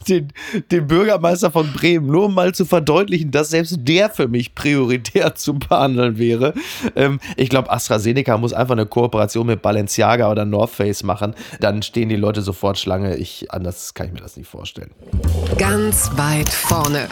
Den, 0.08 0.32
den, 0.70 0.86
Bürgermeister 0.86 1.50
von 1.50 1.72
Bremen, 1.72 2.06
nur 2.06 2.26
um 2.26 2.34
mal 2.34 2.54
zu 2.54 2.64
verdeutlichen, 2.64 3.30
dass 3.30 3.50
selbst 3.50 3.76
der 3.80 4.10
für 4.10 4.28
mich 4.28 4.54
prioritär 4.54 5.34
zu 5.34 5.54
behandeln 5.54 6.18
wäre. 6.18 6.54
Ähm, 6.94 7.20
ich 7.36 7.48
glaube, 7.48 7.70
AstraZeneca 7.70 8.36
muss 8.38 8.52
einfach 8.52 8.72
eine 8.72 8.86
Kooperation 8.86 9.46
mit 9.46 9.62
Balenciaga 9.62 10.30
oder 10.30 10.44
North 10.44 10.70
Face 10.70 11.02
machen. 11.02 11.34
Dann 11.60 11.82
stehen 11.82 12.08
die 12.08 12.16
Leute 12.16 12.42
sofort 12.42 12.78
Schlange. 12.78 13.16
Ich, 13.16 13.50
anders 13.50 13.94
kann 13.94 14.08
ich 14.08 14.12
mir 14.12 14.20
das 14.20 14.36
nicht 14.36 14.48
vorstellen. 14.48 14.90
Ganz 15.58 16.10
weit 16.16 16.48
vorne. 16.48 17.08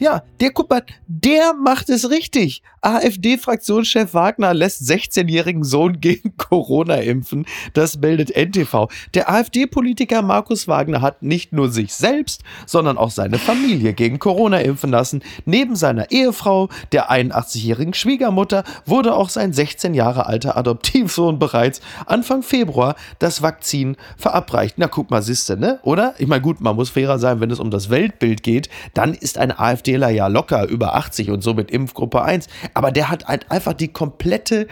Ja, 0.00 0.22
der, 0.40 0.50
mal, 0.68 0.82
der 1.06 1.54
macht 1.54 1.88
es 1.88 2.10
richtig. 2.10 2.62
AfD-Fraktionschef 2.84 4.12
Wagner 4.12 4.52
lässt 4.52 4.82
16-jährigen 4.82 5.64
Sohn 5.64 6.00
gegen 6.00 6.36
Corona 6.36 6.96
impfen. 6.96 7.46
Das 7.72 7.98
meldet 7.98 8.36
NTV. 8.36 8.88
Der 9.14 9.30
AfD-Politiker 9.30 10.22
Markus 10.22 10.68
Wagner 10.68 11.00
hat 11.00 11.22
nicht 11.22 11.52
nur 11.52 11.70
sich 11.70 11.94
selbst, 11.94 12.42
sondern 12.66 12.98
auch 12.98 13.10
seine 13.10 13.38
Familie 13.38 13.94
gegen 13.94 14.18
Corona 14.18 14.58
impfen 14.58 14.90
lassen. 14.90 15.22
Neben 15.46 15.76
seiner 15.76 16.10
Ehefrau, 16.10 16.68
der 16.92 17.10
81-jährigen 17.10 17.94
Schwiegermutter, 17.94 18.64
wurde 18.84 19.14
auch 19.14 19.30
sein 19.30 19.52
16 19.52 19.94
Jahre 19.94 20.26
alter 20.26 20.56
Adoptivsohn 20.56 21.38
bereits 21.38 21.80
Anfang 22.06 22.42
Februar 22.42 22.96
das 23.18 23.42
Vakzin 23.42 23.96
verabreicht. 24.16 24.74
Na, 24.76 24.88
guck 24.88 25.10
mal, 25.10 25.22
siehste, 25.22 25.56
ne? 25.56 25.78
Oder? 25.82 26.14
Ich 26.18 26.26
meine, 26.26 26.42
gut, 26.42 26.60
man 26.60 26.76
muss 26.76 26.90
fairer 26.90 27.18
sein, 27.18 27.40
wenn 27.40 27.50
es 27.50 27.60
um 27.60 27.70
das 27.70 27.88
Weltbild 27.88 28.42
geht, 28.42 28.68
dann 28.92 29.14
ist 29.14 29.38
eine 29.38 29.58
AfDler 29.84 30.10
ja 30.10 30.26
locker 30.28 30.66
über 30.68 30.94
80 30.94 31.30
und 31.30 31.42
somit 31.42 31.70
Impfgruppe 31.70 32.22
1 32.22 32.48
aber 32.72 32.90
der 32.90 33.10
hat 33.10 33.26
halt 33.26 33.50
einfach 33.50 33.74
die 33.74 33.88
komplette 33.88 34.66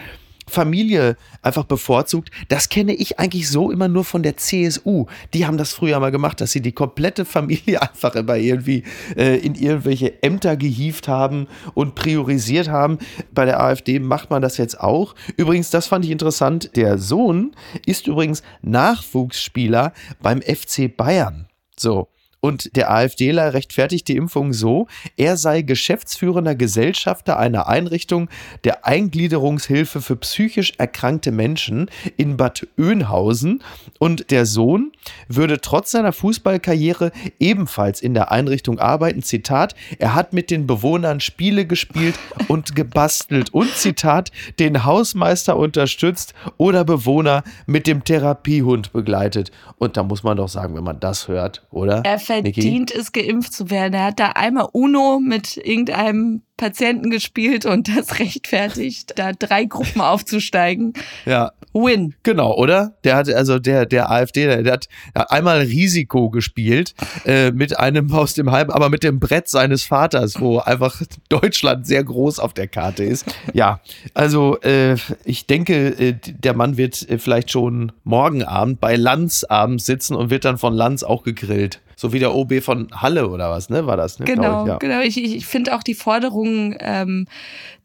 Familie 0.45 1.15
einfach 1.41 1.63
bevorzugt. 1.63 2.29
Das 2.49 2.67
kenne 2.67 2.93
ich 2.93 3.17
eigentlich 3.17 3.49
so 3.49 3.71
immer 3.71 3.87
nur 3.87 4.03
von 4.03 4.23
der 4.23 4.35
CSU. 4.35 5.05
Die 5.33 5.45
haben 5.45 5.57
das 5.57 5.71
früher 5.71 5.97
mal 6.01 6.11
gemacht, 6.11 6.41
dass 6.41 6.51
sie 6.51 6.61
die 6.61 6.73
komplette 6.73 7.23
Familie 7.23 7.81
einfach 7.81 8.13
immer 8.15 8.35
irgendwie 8.35 8.83
äh, 9.15 9.37
in 9.37 9.55
irgendwelche 9.55 10.21
Ämter 10.21 10.57
gehievt 10.57 11.07
haben 11.07 11.47
und 11.75 11.95
priorisiert 11.95 12.67
haben. 12.67 12.97
Bei 13.31 13.45
der 13.45 13.61
AfD 13.63 13.99
macht 13.99 14.31
man 14.31 14.41
das 14.41 14.57
jetzt 14.57 14.81
auch. 14.81 15.15
Übrigens, 15.37 15.69
das 15.69 15.87
fand 15.87 16.03
ich 16.03 16.11
interessant. 16.11 16.71
Der 16.75 16.97
Sohn 16.97 17.55
ist 17.85 18.07
übrigens 18.07 18.43
Nachwuchsspieler 18.61 19.93
beim 20.21 20.41
FC 20.41 20.93
Bayern. 20.93 21.47
So. 21.77 22.09
Und 22.43 22.75
der 22.75 22.91
AfDler 22.91 23.53
rechtfertigt 23.53 24.05
die 24.09 24.17
Impfung 24.17 24.51
so, 24.51 24.87
er 25.15 25.37
sei 25.37 25.61
geschäftsführender 25.61 26.55
Gesellschafter 26.55 27.39
einer 27.39 27.69
Einrichtung 27.69 28.27
der 28.65 28.85
Eingliederungshilfe 28.85 30.01
für 30.01 30.17
psychisch 30.17 30.73
erkrankte 30.77 31.31
Menschen 31.31 31.89
in 32.17 32.35
Bad 32.35 32.67
Oeynhausen 32.77 33.63
und 33.97 34.29
der 34.29 34.45
Sohn 34.45 34.91
würde 35.29 35.61
trotz 35.61 35.91
seiner 35.91 36.11
Fußballkarriere 36.11 37.13
ebenfalls 37.39 38.01
in 38.01 38.13
der 38.13 38.29
Einrichtung 38.33 38.77
arbeiten. 38.77 39.23
Zitat, 39.23 39.73
er 39.97 40.13
hat 40.13 40.33
mit 40.33 40.51
den 40.51 40.67
Bewohnern 40.67 41.21
Spiele 41.21 41.65
gespielt 41.65 42.19
und 42.49 42.75
gebastelt 42.75 43.53
und 43.53 43.69
Zitat, 43.73 44.33
den 44.59 44.83
Hausmeister 44.83 45.55
unterstützt 45.55 46.33
oder 46.57 46.83
Bewohner 46.83 47.45
mit 47.67 47.87
dem 47.87 48.03
Therapiehund 48.03 48.91
begleitet. 48.91 49.51
Und 49.77 49.95
da 49.95 50.03
muss 50.03 50.23
man 50.23 50.35
doch 50.35 50.49
sagen, 50.49 50.75
wenn 50.75 50.83
man 50.83 50.99
das 50.99 51.29
hört, 51.29 51.65
oder? 51.71 52.01
Er 52.03 52.19
verdient 52.41 52.89
Niki? 52.89 52.99
es, 52.99 53.11
geimpft 53.11 53.53
zu 53.53 53.69
werden. 53.69 53.93
Er 53.93 54.05
hat 54.05 54.19
da 54.19 54.29
einmal 54.29 54.67
Uno 54.71 55.19
mit 55.19 55.57
irgendeinem 55.57 56.41
Patienten 56.57 57.09
gespielt 57.09 57.65
und 57.65 57.89
das 57.89 58.19
rechtfertigt, 58.19 59.13
da 59.17 59.33
drei 59.33 59.65
Gruppen 59.65 60.01
aufzusteigen. 60.01 60.93
Ja, 61.25 61.51
Win. 61.73 62.13
Genau, 62.21 62.55
oder? 62.55 62.95
Der 63.03 63.15
hat 63.15 63.29
also 63.29 63.57
der 63.57 63.85
der 63.87 64.11
AfD, 64.11 64.45
der, 64.45 64.61
der 64.61 64.73
hat, 64.73 64.87
der 65.15 65.23
hat 65.23 65.31
einmal 65.31 65.59
Risiko 65.59 66.29
gespielt 66.29 66.93
äh, 67.25 67.51
mit 67.51 67.77
einem 67.79 68.13
aus 68.13 68.35
dem 68.35 68.51
halben, 68.51 68.71
aber 68.71 68.89
mit 68.89 69.03
dem 69.03 69.19
Brett 69.19 69.47
seines 69.47 69.83
Vaters, 69.83 70.39
wo 70.39 70.59
einfach 70.59 71.01
Deutschland 71.29 71.87
sehr 71.87 72.03
groß 72.03 72.39
auf 72.39 72.53
der 72.53 72.67
Karte 72.67 73.03
ist. 73.03 73.25
Ja, 73.53 73.79
also 74.13 74.59
äh, 74.61 74.97
ich 75.25 75.47
denke, 75.47 75.87
äh, 75.99 76.13
der 76.13 76.55
Mann 76.55 76.77
wird 76.77 77.09
äh, 77.09 77.17
vielleicht 77.17 77.49
schon 77.49 77.91
morgen 78.03 78.43
Abend 78.43 78.79
bei 78.79 78.95
Lanz 78.95 79.43
abends 79.43 79.85
sitzen 79.85 80.15
und 80.15 80.29
wird 80.29 80.45
dann 80.45 80.59
von 80.59 80.73
Lanz 80.73 81.01
auch 81.01 81.23
gegrillt. 81.23 81.81
So 82.03 82.11
wie 82.11 82.19
der 82.19 82.35
OB 82.35 82.61
von 82.61 82.89
Halle 82.93 83.29
oder 83.29 83.49
was, 83.49 83.69
ne? 83.69 83.85
War 83.87 83.95
das, 83.95 84.19
ne? 84.19 84.25
Genau, 84.25 84.63
ich, 84.63 84.67
ja. 84.67 84.77
genau. 84.77 84.99
Ich, 84.99 85.23
ich 85.23 85.45
finde 85.45 85.73
auch 85.73 85.83
die 85.83 85.93
Forderung 85.93 86.75
ähm, 86.81 87.27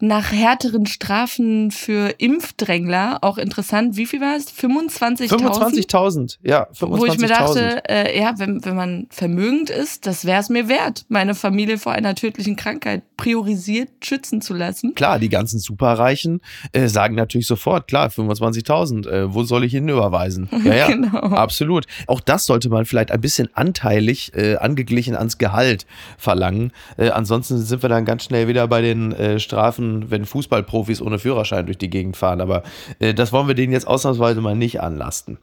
nach 0.01 0.33
härteren 0.33 0.87
Strafen 0.87 1.71
für 1.71 2.15
Impfdrängler 2.17 3.19
auch 3.21 3.37
interessant. 3.37 3.95
Wie 3.95 4.05
viel 4.05 4.19
war 4.19 4.35
es? 4.35 4.51
25.000? 4.51 5.29
25.000, 5.29 6.37
ja. 6.43 6.67
25.000. 6.77 6.97
Wo 6.99 7.05
ich 7.05 7.17
mir 7.17 7.27
dachte, 7.29 7.81
äh, 7.87 8.19
ja, 8.19 8.33
wenn, 8.35 8.65
wenn 8.65 8.75
man 8.75 9.07
vermögend 9.09 9.69
ist, 9.69 10.05
das 10.05 10.25
wäre 10.25 10.41
es 10.41 10.49
mir 10.49 10.67
wert, 10.67 11.05
meine 11.07 11.33
Familie 11.33 11.77
vor 11.77 11.93
einer 11.93 12.13
tödlichen 12.13 12.57
Krankheit 12.57 13.03
priorisiert 13.15 13.89
schützen 14.03 14.41
zu 14.41 14.53
lassen. 14.53 14.95
Klar, 14.95 15.17
die 15.19 15.29
ganzen 15.29 15.59
Superreichen 15.59 16.41
äh, 16.73 16.89
sagen 16.89 17.15
natürlich 17.15 17.47
sofort, 17.47 17.87
klar, 17.87 18.09
25.000, 18.09 19.07
äh, 19.07 19.33
wo 19.33 19.43
soll 19.43 19.63
ich 19.63 19.71
hin 19.71 19.87
überweisen? 19.87 20.49
Ja, 20.65 20.75
ja, 20.75 20.87
Genau. 20.87 21.19
absolut. 21.19 21.85
Auch 22.07 22.19
das 22.19 22.45
sollte 22.45 22.67
man 22.69 22.85
vielleicht 22.85 23.11
ein 23.11 23.21
bisschen 23.21 23.49
anteilig, 23.53 24.08
äh, 24.33 24.57
angeglichen 24.57 25.15
ans 25.15 25.37
Gehalt 25.37 25.85
verlangen. 26.17 26.71
Äh, 26.97 27.09
ansonsten 27.09 27.57
sind 27.57 27.81
wir 27.81 27.89
dann 27.89 28.05
ganz 28.05 28.23
schnell 28.23 28.47
wieder 28.47 28.67
bei 28.67 28.81
den 28.81 29.11
äh, 29.11 29.39
Strafen, 29.39 30.09
wenn 30.11 30.25
Fußballprofis 30.25 31.01
ohne 31.01 31.19
Führerschein 31.19 31.65
durch 31.65 31.77
die 31.77 31.89
Gegend 31.89 32.17
fahren. 32.17 32.41
Aber 32.41 32.63
äh, 32.99 33.13
das 33.13 33.31
wollen 33.31 33.47
wir 33.47 33.55
denen 33.55 33.73
jetzt 33.73 33.87
ausnahmsweise 33.87 34.41
mal 34.41 34.55
nicht 34.55 34.81
anlasten. 34.81 35.37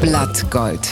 Blattgold. 0.00 0.88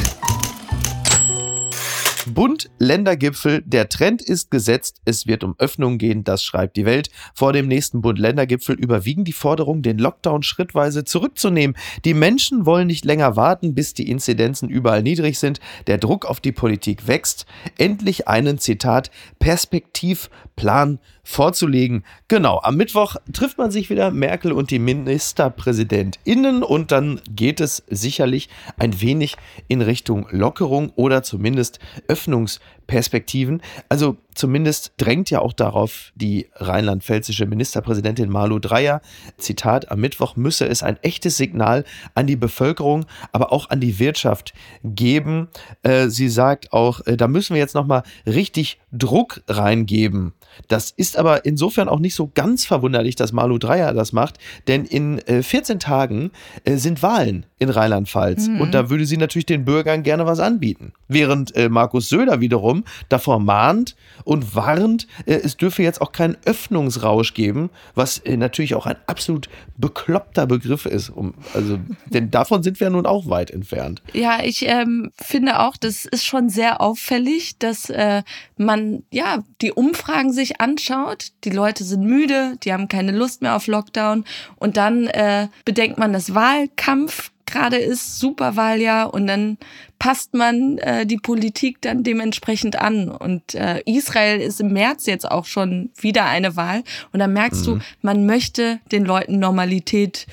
Bund-Länder-Gipfel. 2.37 3.63
Der 3.65 3.89
Trend 3.89 4.21
ist 4.21 4.51
gesetzt. 4.51 5.01
Es 5.07 5.27
wird 5.27 5.43
um 5.43 5.55
Öffnung 5.57 5.97
gehen. 5.97 6.23
Das 6.23 6.45
schreibt 6.45 6.77
die 6.77 6.85
Welt. 6.85 7.09
Vor 7.33 7.55
dem 7.55 7.67
nächsten 7.67 8.03
Bund-Länder-Gipfel 8.03 8.77
überwiegen 8.77 9.25
die 9.25 9.33
Forderungen, 9.33 9.81
den 9.81 9.97
Lockdown 9.97 10.43
schrittweise 10.43 11.05
zurückzunehmen. 11.05 11.79
Die 12.05 12.13
Menschen 12.13 12.67
wollen 12.67 12.89
nicht 12.89 13.07
länger 13.07 13.37
warten, 13.37 13.75
bis 13.75 13.95
die 13.95 14.11
Inzidenzen 14.11 14.69
überall 14.69 15.03
niedrig 15.03 15.39
sind. 15.39 15.61
Der 15.87 15.97
Druck 15.97 16.27
auf 16.27 16.41
die 16.41 16.53
Politik 16.53 17.09
wächst. 17.09 17.47
Endlich 17.79 18.29
einen, 18.29 18.59
Zitat, 18.59 19.11
Perspektivplan 19.39 20.99
vorzulegen. 21.27 22.05
Genau, 22.29 22.61
am 22.63 22.77
Mittwoch 22.77 23.17
trifft 23.33 23.59
man 23.59 23.73
sich 23.73 23.91
wieder, 23.91 24.13
Merkel 24.13 24.53
und 24.53 24.71
die 24.71 24.79
MinisterpräsidentInnen, 24.79 26.63
und 26.63 26.93
dann 26.93 27.21
geht 27.29 27.61
es 27.61 27.83
sicherlich 27.89 28.49
ein 28.79 29.01
wenig 29.01 29.37
in 29.67 29.83
Richtung 29.83 30.29
Lockerung 30.31 30.91
oder 30.95 31.25
zumindest 31.25 31.81
Hoffnungs, 32.27 32.59
Öffnungsperspektiven. 32.87 33.63
Also 33.89 34.17
zumindest 34.35 34.93
drängt 34.99 35.31
ja 35.31 35.41
auch 35.41 35.53
darauf 35.53 36.13
die 36.15 36.49
rheinland-pfälzische 36.55 37.47
Ministerpräsidentin 37.47 38.31
Malu 38.31 38.59
Dreyer. 38.59 39.01
Zitat, 39.39 39.91
am 39.91 40.01
Mittwoch 40.01 40.37
müsse 40.37 40.67
es 40.67 40.83
ein 40.83 40.99
echtes 41.03 41.37
Signal 41.37 41.85
an 42.15 42.27
die 42.27 42.37
Bevölkerung, 42.37 43.07
aber 43.33 43.53
auch 43.53 43.71
an 43.71 43.81
die 43.81 43.99
Wirtschaft 43.99 44.53
geben. 44.85 45.49
Äh, 45.83 46.09
sie 46.09 46.29
sagt 46.29 46.73
auch, 46.73 47.07
äh, 47.07 47.17
da 47.17 47.29
müssen 47.29 47.55
wir 47.55 47.61
jetzt 47.61 47.75
nochmal 47.75 48.03
richtig 48.27 48.79
Druck 48.93 49.43
reingeben. 49.49 50.33
Das 50.69 50.91
ist 50.91 51.19
aber 51.19 51.45
insofern 51.45 51.89
auch 51.89 52.01
nicht 52.01 52.15
so 52.15 52.31
ganz 52.35 52.65
verwunderlich, 52.65 53.17
dass 53.17 53.33
Malu 53.33 53.59
Dreyer 53.59 53.93
das 53.93 54.13
macht, 54.13 54.39
denn 54.69 54.85
in 54.85 55.19
äh, 55.21 55.43
14 55.43 55.81
Tagen 55.81 56.31
äh, 56.65 56.77
sind 56.77 57.03
Wahlen 57.03 57.47
in 57.59 57.71
Rheinland-Pfalz 57.71 58.49
und 58.49 58.75
da 58.75 58.91
würde 58.91 59.07
sie 59.07 59.17
natürlich 59.17 59.47
den 59.47 59.65
Bürgern 59.65 60.03
gerne 60.03 60.27
was 60.27 60.41
anbieten. 60.41 60.93
Während 61.09 61.55
äh, 61.57 61.69
Markus 61.69 62.09
Söder 62.09 62.41
wiederum 62.41 62.76
davor 63.09 63.41
mahnt 63.41 63.97
und 64.25 64.55
warnt, 64.55 65.07
äh, 65.27 65.35
es 65.35 65.57
dürfe 65.57 65.83
jetzt 65.83 66.01
auch 66.01 66.13
keinen 66.13 66.37
Öffnungsrausch 66.45 67.35
geben, 67.35 67.71
was 67.95 68.19
äh, 68.19 68.37
natürlich 68.37 68.75
auch 68.75 68.87
ein 68.87 68.97
absolut 69.07 69.49
bekloppter 69.77 70.47
Begriff 70.47 70.87
ist. 70.87 71.11
Um, 71.11 71.35
also, 71.55 71.79
denn 72.07 72.31
davon 72.31 72.63
sind 72.63 72.81
wir 72.81 72.91
nun 72.91 73.07
auch 73.07 73.29
weit 73.29 73.51
entfernt. 73.51 74.03
Ja, 74.13 74.43
ich 74.43 74.67
ähm, 74.67 75.11
finde 75.17 75.61
auch, 75.61 75.77
das 75.77 76.05
ist 76.05 76.25
schon 76.25 76.49
sehr 76.49 76.81
auffällig, 76.81 77.59
dass 77.59 77.91
äh, 77.91 78.23
man 78.57 79.03
ja 79.11 79.45
die 79.61 79.73
Umfragen 79.73 80.33
sich 80.33 80.61
anschaut. 80.61 81.33
Die 81.45 81.51
Leute 81.51 81.85
sind 81.85 82.05
müde, 82.05 82.57
die 82.63 82.73
haben 82.73 82.89
keine 82.89 83.13
Lust 83.13 83.43
mehr 83.43 83.57
auf 83.57 83.67
Lockdown 83.67 84.25
und 84.57 84.77
dann 84.77 85.07
äh, 85.07 85.49
bedenkt 85.65 85.99
man, 85.99 86.13
dass 86.13 86.35
Wahlkampf 86.35 87.31
gerade 87.47 87.77
ist, 87.77 88.19
Superwahljahr 88.19 89.15
und 89.15 89.27
dann 89.27 89.59
passt 89.99 90.35
man 90.35 90.79
äh, 90.79 91.07
die 91.07 91.17
Politik 91.17 91.81
dann 91.81 92.03
dementsprechend 92.03 92.77
an. 92.77 93.09
Und 93.09 93.55
äh, 93.55 93.81
Israel 93.87 94.41
ist 94.41 94.61
im 94.61 94.73
März 94.73 95.07
jetzt 95.07 95.31
auch 95.31 95.47
schon 95.47 95.91
wieder 95.97 96.27
eine 96.27 96.57
Wahl. 96.57 96.83
Und 97.13 97.21
dann 97.21 97.33
merkst 97.33 97.67
du, 97.67 97.79
man 98.03 98.27
möchte 98.27 98.81
den 98.93 99.05
Leuten 99.05 99.39
Normalität 99.39 100.27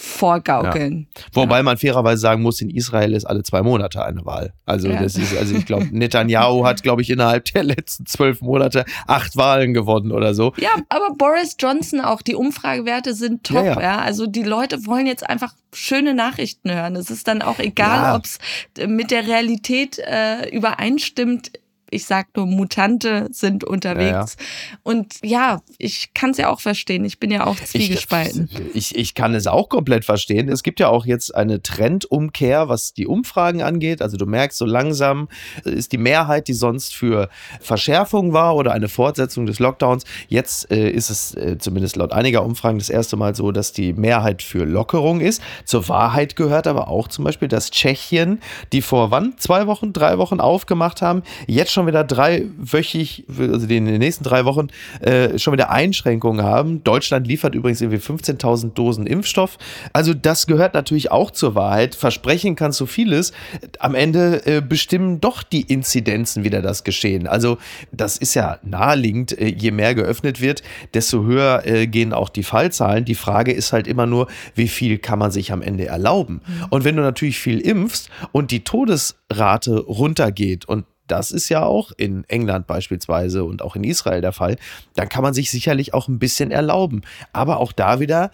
vorgaukeln. 0.00 1.08
Wobei 1.32 1.62
man 1.62 1.76
fairerweise 1.76 2.20
sagen 2.20 2.42
muss, 2.42 2.60
in 2.60 2.70
Israel 2.70 3.12
ist 3.14 3.24
alle 3.24 3.42
zwei 3.42 3.62
Monate 3.62 4.04
eine 4.04 4.24
Wahl. 4.24 4.52
Also 4.64 4.88
Ja. 4.88 5.02
das 5.02 5.16
ist, 5.16 5.36
also 5.36 5.56
ich 5.56 5.66
glaube, 5.66 5.88
Netanyahu 5.92 6.64
hat, 6.64 6.82
glaube 6.82 7.02
ich, 7.02 7.10
innerhalb 7.10 7.44
der 7.46 7.64
letzten 7.64 8.06
zwölf 8.06 8.40
Monate 8.40 8.84
acht 9.06 9.36
Wahlen 9.36 9.74
gewonnen 9.74 10.12
oder 10.12 10.34
so. 10.34 10.52
Ja, 10.58 10.70
aber 10.88 11.14
Boris 11.16 11.56
Johnson 11.58 12.00
auch, 12.00 12.22
die 12.22 12.36
Umfragewerte 12.36 13.12
sind 13.14 13.44
top, 13.44 13.56
Ja, 13.56 13.64
ja, 13.64 13.80
ja. 13.80 13.98
Also 13.98 14.26
die 14.26 14.44
Leute 14.44 14.86
wollen 14.86 15.06
jetzt 15.06 15.28
einfach 15.28 15.52
schöne 15.74 16.14
Nachrichten 16.14 16.70
hören. 16.72 16.94
Es 16.96 17.10
ist 17.10 17.26
dann 17.26 17.42
auch 17.42 17.58
egal, 17.58 18.02
Ja. 18.02 18.16
ob 18.16 18.24
es 18.24 18.38
mit 18.86 19.10
der 19.10 19.26
Realität 19.26 19.98
äh, 19.98 20.48
übereinstimmt. 20.50 21.50
Ich 21.90 22.06
sag 22.06 22.36
nur, 22.36 22.46
Mutante 22.46 23.28
sind 23.30 23.64
unterwegs. 23.64 24.36
Und 24.82 25.14
ja, 25.22 25.60
ich 25.78 26.14
kann 26.14 26.30
es 26.30 26.38
ja 26.38 26.50
auch 26.50 26.60
verstehen. 26.60 27.04
Ich 27.04 27.18
bin 27.18 27.30
ja 27.30 27.46
auch 27.46 27.56
zwiegespalten. 27.56 28.48
Ich, 28.74 28.96
ich 28.96 29.14
kann 29.14 29.34
es 29.34 29.46
auch 29.46 29.68
komplett 29.68 30.04
verstehen. 30.04 30.48
Es 30.48 30.62
gibt 30.62 30.80
ja 30.80 30.88
auch 30.88 31.06
jetzt 31.06 31.34
eine 31.34 31.62
Trendumkehr, 31.62 32.68
was 32.68 32.94
die 32.94 33.06
Umfragen 33.06 33.62
angeht. 33.62 34.02
Also 34.02 34.16
du 34.16 34.26
merkst, 34.26 34.58
so 34.58 34.64
langsam 34.64 35.28
ist 35.64 35.92
die 35.92 35.98
Mehrheit, 35.98 36.48
die 36.48 36.52
sonst 36.52 36.94
für 36.94 37.28
Verschärfung 37.60 38.32
war 38.32 38.56
oder 38.56 38.72
eine 38.72 38.88
Fortsetzung 38.88 39.46
des 39.46 39.58
Lockdowns. 39.58 40.04
Jetzt 40.28 40.70
äh, 40.70 40.90
ist 40.90 41.10
es 41.10 41.34
äh, 41.34 41.58
zumindest 41.58 41.96
laut 41.96 42.12
einiger 42.12 42.44
Umfragen 42.44 42.78
das 42.78 42.90
erste 42.90 43.16
Mal 43.16 43.34
so, 43.34 43.52
dass 43.52 43.72
die 43.72 43.92
Mehrheit 43.92 44.42
für 44.42 44.64
Lockerung 44.64 45.20
ist. 45.20 45.42
Zur 45.64 45.88
Wahrheit 45.88 46.36
gehört 46.36 46.66
aber 46.66 46.88
auch 46.88 47.08
zum 47.08 47.24
Beispiel, 47.24 47.48
dass 47.48 47.70
Tschechien, 47.70 48.40
die 48.72 48.82
vor 48.82 49.10
wann? 49.10 49.34
Zwei 49.38 49.66
Wochen, 49.66 49.92
drei 49.92 50.18
Wochen 50.18 50.40
aufgemacht 50.40 51.02
haben, 51.02 51.22
jetzt 51.46 51.72
schon 51.72 51.77
wieder 51.86 52.04
dreiwöchig, 52.04 53.24
also 53.38 53.66
in 53.66 53.86
den 53.86 53.98
nächsten 53.98 54.24
drei 54.24 54.44
Wochen 54.44 54.68
äh, 55.00 55.38
schon 55.38 55.52
wieder 55.52 55.70
Einschränkungen 55.70 56.44
haben. 56.44 56.82
Deutschland 56.84 57.26
liefert 57.26 57.54
übrigens 57.54 57.80
irgendwie 57.80 58.00
15.000 58.00 58.72
Dosen 58.74 59.06
Impfstoff. 59.06 59.58
Also 59.92 60.14
das 60.14 60.46
gehört 60.46 60.74
natürlich 60.74 61.10
auch 61.10 61.30
zur 61.30 61.54
Wahrheit. 61.54 61.94
Versprechen 61.94 62.56
kannst 62.56 62.80
du 62.80 62.86
vieles. 62.86 63.32
Am 63.78 63.94
Ende 63.94 64.46
äh, 64.46 64.60
bestimmen 64.60 65.20
doch 65.20 65.42
die 65.42 65.62
Inzidenzen 65.62 66.44
wieder 66.44 66.62
das 66.62 66.84
Geschehen. 66.84 67.26
Also 67.26 67.58
das 67.92 68.16
ist 68.16 68.34
ja 68.34 68.58
naheliegend. 68.62 69.38
Äh, 69.38 69.48
je 69.48 69.70
mehr 69.70 69.94
geöffnet 69.94 70.40
wird, 70.40 70.62
desto 70.94 71.24
höher 71.24 71.62
äh, 71.66 71.86
gehen 71.86 72.12
auch 72.12 72.28
die 72.28 72.42
Fallzahlen. 72.42 73.04
Die 73.04 73.14
Frage 73.14 73.52
ist 73.52 73.72
halt 73.72 73.86
immer 73.86 74.06
nur, 74.06 74.28
wie 74.54 74.68
viel 74.68 74.98
kann 74.98 75.18
man 75.18 75.30
sich 75.30 75.52
am 75.52 75.62
Ende 75.62 75.86
erlauben? 75.86 76.40
Und 76.70 76.84
wenn 76.84 76.96
du 76.96 77.02
natürlich 77.02 77.38
viel 77.38 77.60
impfst 77.60 78.10
und 78.32 78.50
die 78.50 78.64
Todesrate 78.64 79.80
runtergeht 79.80 80.66
und 80.66 80.84
das 81.08 81.30
ist 81.30 81.48
ja 81.48 81.64
auch 81.64 81.92
in 81.96 82.24
England 82.28 82.66
beispielsweise 82.66 83.44
und 83.44 83.62
auch 83.62 83.76
in 83.76 83.84
Israel 83.84 84.20
der 84.20 84.32
Fall. 84.32 84.56
Dann 84.94 85.08
kann 85.08 85.22
man 85.22 85.34
sich 85.34 85.50
sicherlich 85.50 85.94
auch 85.94 86.08
ein 86.08 86.18
bisschen 86.18 86.50
erlauben. 86.50 87.02
Aber 87.32 87.58
auch 87.58 87.72
da 87.72 88.00
wieder 88.00 88.30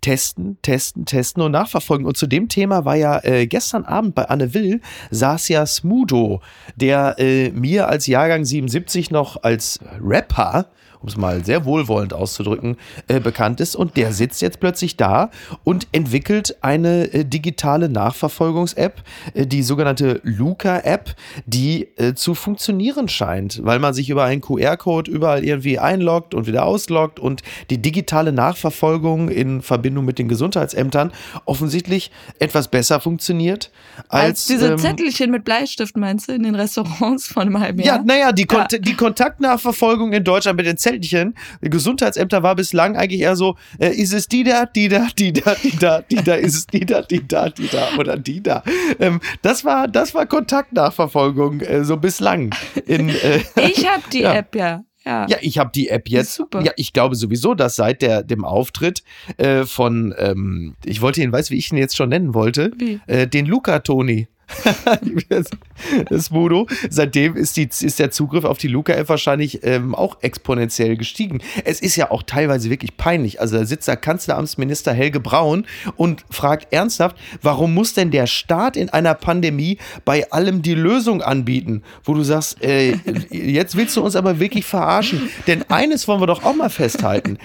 testen, 0.00 0.58
testen, 0.62 1.04
testen 1.04 1.42
und 1.42 1.52
nachverfolgen. 1.52 2.06
Und 2.06 2.16
zu 2.16 2.26
dem 2.26 2.48
Thema 2.48 2.84
war 2.84 2.96
ja 2.96 3.18
äh, 3.24 3.46
gestern 3.46 3.84
Abend 3.84 4.14
bei 4.14 4.28
Anne 4.28 4.54
Will 4.54 4.80
saß 5.10 5.48
ja 5.48 5.66
Smudo, 5.66 6.40
der 6.76 7.16
äh, 7.18 7.50
mir 7.50 7.88
als 7.88 8.06
Jahrgang 8.06 8.44
77 8.44 9.10
noch 9.10 9.42
als 9.42 9.80
Rapper 10.00 10.66
um 11.06 11.08
es 11.08 11.16
mal 11.16 11.44
sehr 11.44 11.64
wohlwollend 11.64 12.12
auszudrücken, 12.12 12.76
äh, 13.06 13.20
bekannt 13.20 13.60
ist. 13.60 13.76
Und 13.76 13.96
der 13.96 14.12
sitzt 14.12 14.42
jetzt 14.42 14.58
plötzlich 14.58 14.96
da 14.96 15.30
und 15.62 15.86
entwickelt 15.92 16.56
eine 16.62 17.12
äh, 17.14 17.24
digitale 17.24 17.88
Nachverfolgungs-App, 17.88 19.02
äh, 19.34 19.46
die 19.46 19.62
sogenannte 19.62 20.20
Luca-App, 20.24 21.14
die 21.46 21.88
äh, 21.96 22.14
zu 22.14 22.34
funktionieren 22.34 23.08
scheint, 23.08 23.64
weil 23.64 23.78
man 23.78 23.94
sich 23.94 24.10
über 24.10 24.24
einen 24.24 24.40
QR-Code 24.40 25.08
überall 25.08 25.44
irgendwie 25.44 25.78
einloggt 25.78 26.34
und 26.34 26.48
wieder 26.48 26.64
ausloggt 26.64 27.20
und 27.20 27.42
die 27.70 27.78
digitale 27.78 28.32
Nachverfolgung 28.32 29.28
in 29.28 29.62
Verbindung 29.62 30.04
mit 30.04 30.18
den 30.18 30.26
Gesundheitsämtern 30.26 31.12
offensichtlich 31.44 32.10
etwas 32.40 32.66
besser 32.68 32.98
funktioniert 32.98 33.70
als, 34.08 34.24
Als 34.24 34.44
diese 34.46 34.72
ähm, 34.72 34.78
Zettelchen 34.78 35.30
mit 35.30 35.44
Bleistift, 35.44 35.96
meinst 35.96 36.28
du, 36.28 36.32
in 36.32 36.42
den 36.42 36.56
Restaurants 36.56 37.28
von 37.28 37.42
einem 37.42 37.60
halben 37.60 37.80
Jahr? 37.80 37.98
Ja, 37.98 38.02
naja, 38.02 38.32
die, 38.32 38.44
Kon 38.44 38.66
Ja. 38.70 38.78
die 38.78 38.94
Kontaktnachverfolgung 38.94 40.12
in 40.12 40.24
Deutschland 40.24 40.56
mit 40.56 40.66
den 40.66 40.76
Zettelchen, 40.76 40.95
die 41.00 41.32
Gesundheitsämter 41.62 42.42
war 42.42 42.54
bislang 42.56 42.96
eigentlich 42.96 43.20
eher 43.20 43.36
so, 43.36 43.56
äh, 43.78 43.90
ist 43.90 44.12
es 44.12 44.28
die 44.28 44.44
da, 44.44 44.66
die 44.66 44.88
da, 44.88 45.08
die 45.18 45.32
da, 45.32 45.54
die 45.62 45.76
da, 45.76 46.02
die 46.02 46.16
da, 46.16 46.34
ist 46.34 46.54
es 46.54 46.66
die 46.66 46.84
da, 46.86 47.02
die 47.02 47.26
da, 47.26 47.48
die 47.48 47.68
da 47.68 47.88
oder 47.98 48.16
die 48.16 48.42
da. 48.42 48.62
Ähm, 48.98 49.20
das 49.42 49.64
war, 49.64 49.88
das 49.88 50.14
war 50.14 50.26
Kontaktnachverfolgung 50.26 51.60
äh, 51.60 51.84
so 51.84 51.96
bislang. 51.96 52.54
In, 52.86 53.08
äh, 53.08 53.40
Ich 53.68 53.86
habe 53.88 54.02
die 54.12 54.20
Ja. 54.26 54.34
App 54.34 54.54
ja. 54.54 54.84
Ja. 55.04 55.24
ja, 55.28 55.36
ich 55.40 55.58
habe 55.58 55.70
die 55.72 55.88
App 55.88 56.08
jetzt. 56.08 56.34
Super. 56.34 56.62
Ja, 56.62 56.72
ich 56.76 56.92
glaube 56.92 57.14
sowieso, 57.14 57.54
dass 57.54 57.76
seit 57.76 58.02
der, 58.02 58.24
dem 58.24 58.44
Auftritt 58.44 59.04
äh, 59.36 59.62
von, 59.64 60.12
ähm, 60.18 60.74
ich 60.84 61.00
wollte 61.00 61.22
ihn, 61.22 61.30
weiß 61.30 61.52
wie 61.52 61.56
ich 61.58 61.70
ihn 61.70 61.78
jetzt 61.78 61.96
schon 61.96 62.08
nennen 62.08 62.34
wollte, 62.34 62.72
Wie? 62.76 62.98
äh, 63.06 63.28
den 63.28 63.46
Luca 63.46 63.78
Toni. 63.78 64.26
das 66.08 66.32
Voodoo. 66.32 66.66
Seitdem 66.88 67.36
ist, 67.36 67.56
die, 67.56 67.64
ist 67.64 67.98
der 67.98 68.10
Zugriff 68.10 68.44
auf 68.44 68.58
die 68.58 68.68
Luca-App 68.68 69.08
wahrscheinlich 69.08 69.64
ähm, 69.64 69.94
auch 69.94 70.18
exponentiell 70.22 70.96
gestiegen. 70.96 71.40
Es 71.64 71.80
ist 71.80 71.96
ja 71.96 72.10
auch 72.10 72.22
teilweise 72.22 72.70
wirklich 72.70 72.96
peinlich. 72.96 73.40
Also 73.40 73.58
da 73.58 73.64
sitzt 73.64 73.88
da 73.88 73.96
Kanzleramtsminister 73.96 74.92
Helge 74.92 75.20
Braun 75.20 75.66
und 75.96 76.24
fragt 76.30 76.72
ernsthaft, 76.72 77.16
warum 77.42 77.74
muss 77.74 77.94
denn 77.94 78.10
der 78.10 78.26
Staat 78.26 78.76
in 78.76 78.88
einer 78.90 79.14
Pandemie 79.14 79.78
bei 80.04 80.30
allem 80.30 80.62
die 80.62 80.74
Lösung 80.74 81.22
anbieten? 81.22 81.82
Wo 82.04 82.14
du 82.14 82.22
sagst, 82.22 82.62
äh, 82.62 82.96
jetzt 83.30 83.76
willst 83.76 83.96
du 83.96 84.02
uns 84.02 84.16
aber 84.16 84.38
wirklich 84.38 84.64
verarschen. 84.64 85.28
Denn 85.46 85.64
eines 85.68 86.06
wollen 86.06 86.20
wir 86.20 86.26
doch 86.26 86.44
auch 86.44 86.54
mal 86.54 86.70
festhalten. 86.70 87.38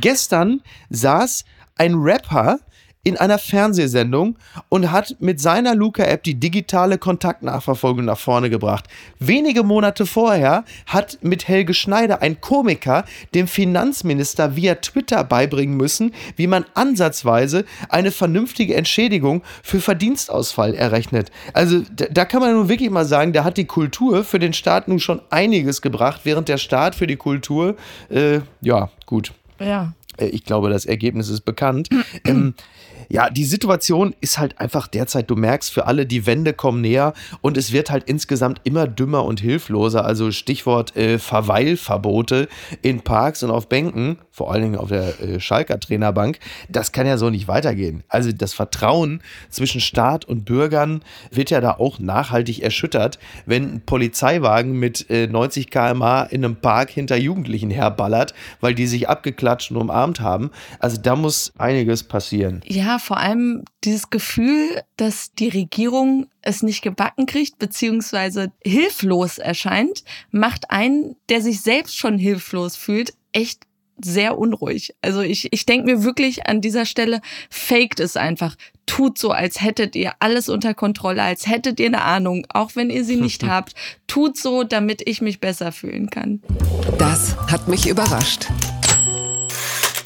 Gestern 0.00 0.62
saß 0.90 1.44
ein 1.76 1.94
Rapper 1.94 2.58
in 3.02 3.16
einer 3.16 3.38
Fernsehsendung 3.38 4.36
und 4.68 4.92
hat 4.92 5.16
mit 5.20 5.40
seiner 5.40 5.74
Luca-App 5.74 6.22
die 6.22 6.34
digitale 6.38 6.98
Kontaktnachverfolgung 6.98 8.04
nach 8.04 8.18
vorne 8.18 8.50
gebracht. 8.50 8.84
Wenige 9.18 9.62
Monate 9.62 10.04
vorher 10.04 10.64
hat 10.86 11.18
mit 11.22 11.48
Helge 11.48 11.72
Schneider 11.72 12.20
ein 12.20 12.42
Komiker 12.42 13.04
dem 13.34 13.48
Finanzminister 13.48 14.54
via 14.54 14.74
Twitter 14.74 15.24
beibringen 15.24 15.78
müssen, 15.78 16.12
wie 16.36 16.46
man 16.46 16.66
ansatzweise 16.74 17.64
eine 17.88 18.10
vernünftige 18.10 18.74
Entschädigung 18.74 19.42
für 19.62 19.80
Verdienstausfall 19.80 20.74
errechnet. 20.74 21.30
Also 21.54 21.82
da, 21.90 22.26
kann 22.26 22.40
man 22.40 22.52
nun 22.52 22.68
wirklich 22.68 22.90
mal 22.90 23.06
sagen, 23.06 23.32
da 23.32 23.44
hat 23.44 23.56
die 23.56 23.64
Kultur 23.64 24.24
für 24.24 24.38
den 24.38 24.52
Staat 24.52 24.88
nun 24.88 25.00
schon 25.00 25.22
einiges 25.30 25.80
gebracht, 25.80 26.20
während 26.24 26.48
der 26.48 26.58
Staat 26.58 26.94
für 26.94 27.06
die 27.06 27.16
Kultur, 27.16 27.76
äh, 28.10 28.40
ja, 28.60 28.90
gut. 29.06 29.32
ja. 29.58 29.94
Äh, 30.18 30.26
Ich 30.26 30.44
glaube, 30.44 30.68
das 30.68 30.84
Ergebnis 30.84 31.28
ist 31.30 31.42
bekannt. 31.42 31.88
ähm, 32.24 32.54
ja, 33.12 33.28
die 33.28 33.44
Situation 33.44 34.14
ist 34.20 34.38
halt 34.38 34.60
einfach 34.60 34.86
derzeit, 34.86 35.28
du 35.28 35.34
merkst 35.34 35.72
für 35.72 35.86
alle, 35.86 36.06
die 36.06 36.26
Wände 36.26 36.52
kommen 36.52 36.80
näher 36.80 37.12
und 37.40 37.56
es 37.56 37.72
wird 37.72 37.90
halt 37.90 38.04
insgesamt 38.04 38.60
immer 38.62 38.86
dümmer 38.86 39.24
und 39.24 39.40
hilfloser. 39.40 40.04
Also 40.04 40.30
Stichwort 40.30 40.96
äh, 40.96 41.18
Verweilverbote 41.18 42.48
in 42.82 43.00
Parks 43.00 43.42
und 43.42 43.50
auf 43.50 43.68
Bänken, 43.68 44.18
vor 44.30 44.52
allen 44.52 44.62
Dingen 44.62 44.76
auf 44.76 44.90
der 44.90 45.20
äh, 45.20 45.40
Schalker 45.40 45.80
Trainerbank. 45.80 46.38
Das 46.68 46.92
kann 46.92 47.04
ja 47.04 47.18
so 47.18 47.30
nicht 47.30 47.48
weitergehen. 47.48 48.04
Also 48.08 48.30
das 48.30 48.54
Vertrauen 48.54 49.22
zwischen 49.48 49.80
Staat 49.80 50.24
und 50.24 50.44
Bürgern 50.44 51.02
wird 51.32 51.50
ja 51.50 51.60
da 51.60 51.72
auch 51.72 51.98
nachhaltig 51.98 52.62
erschüttert, 52.62 53.18
wenn 53.44 53.74
ein 53.74 53.80
Polizeiwagen 53.84 54.78
mit 54.78 55.10
äh, 55.10 55.26
90 55.26 55.70
km/h 55.70 56.22
in 56.30 56.44
einem 56.44 56.56
Park 56.56 56.90
hinter 56.90 57.16
Jugendlichen 57.16 57.70
herballert, 57.70 58.34
weil 58.60 58.76
die 58.76 58.86
sich 58.86 59.08
abgeklatscht 59.08 59.72
und 59.72 59.78
umarmt 59.78 60.20
haben. 60.20 60.52
Also 60.78 60.96
da 60.96 61.16
muss 61.16 61.52
einiges 61.58 62.04
passieren. 62.04 62.60
Ja, 62.66 62.99
vor 63.00 63.16
allem 63.16 63.64
dieses 63.84 64.10
Gefühl, 64.10 64.82
dass 64.96 65.32
die 65.32 65.48
Regierung 65.48 66.26
es 66.42 66.62
nicht 66.62 66.82
gebacken 66.82 67.26
kriegt, 67.26 67.58
beziehungsweise 67.58 68.52
hilflos 68.64 69.38
erscheint, 69.38 70.04
macht 70.30 70.70
einen, 70.70 71.16
der 71.28 71.42
sich 71.42 71.60
selbst 71.60 71.96
schon 71.96 72.18
hilflos 72.18 72.76
fühlt, 72.76 73.14
echt 73.32 73.66
sehr 74.02 74.38
unruhig. 74.38 74.94
Also 75.02 75.20
ich, 75.20 75.52
ich 75.52 75.66
denke 75.66 75.86
mir 75.86 76.04
wirklich 76.04 76.46
an 76.46 76.60
dieser 76.60 76.86
Stelle, 76.86 77.20
faked 77.50 78.00
es 78.00 78.16
einfach. 78.16 78.56
Tut 78.86 79.18
so, 79.18 79.30
als 79.30 79.60
hättet 79.60 79.94
ihr 79.94 80.14
alles 80.20 80.48
unter 80.48 80.74
Kontrolle, 80.74 81.22
als 81.22 81.46
hättet 81.46 81.80
ihr 81.80 81.86
eine 81.86 82.02
Ahnung, 82.02 82.46
auch 82.48 82.76
wenn 82.76 82.90
ihr 82.90 83.04
sie 83.04 83.16
nicht 83.16 83.44
habt. 83.46 83.74
Tut 84.06 84.36
so, 84.36 84.64
damit 84.64 85.06
ich 85.06 85.20
mich 85.20 85.40
besser 85.40 85.72
fühlen 85.72 86.10
kann. 86.10 86.42
Das 86.98 87.36
hat 87.50 87.68
mich 87.68 87.88
überrascht. 87.88 88.48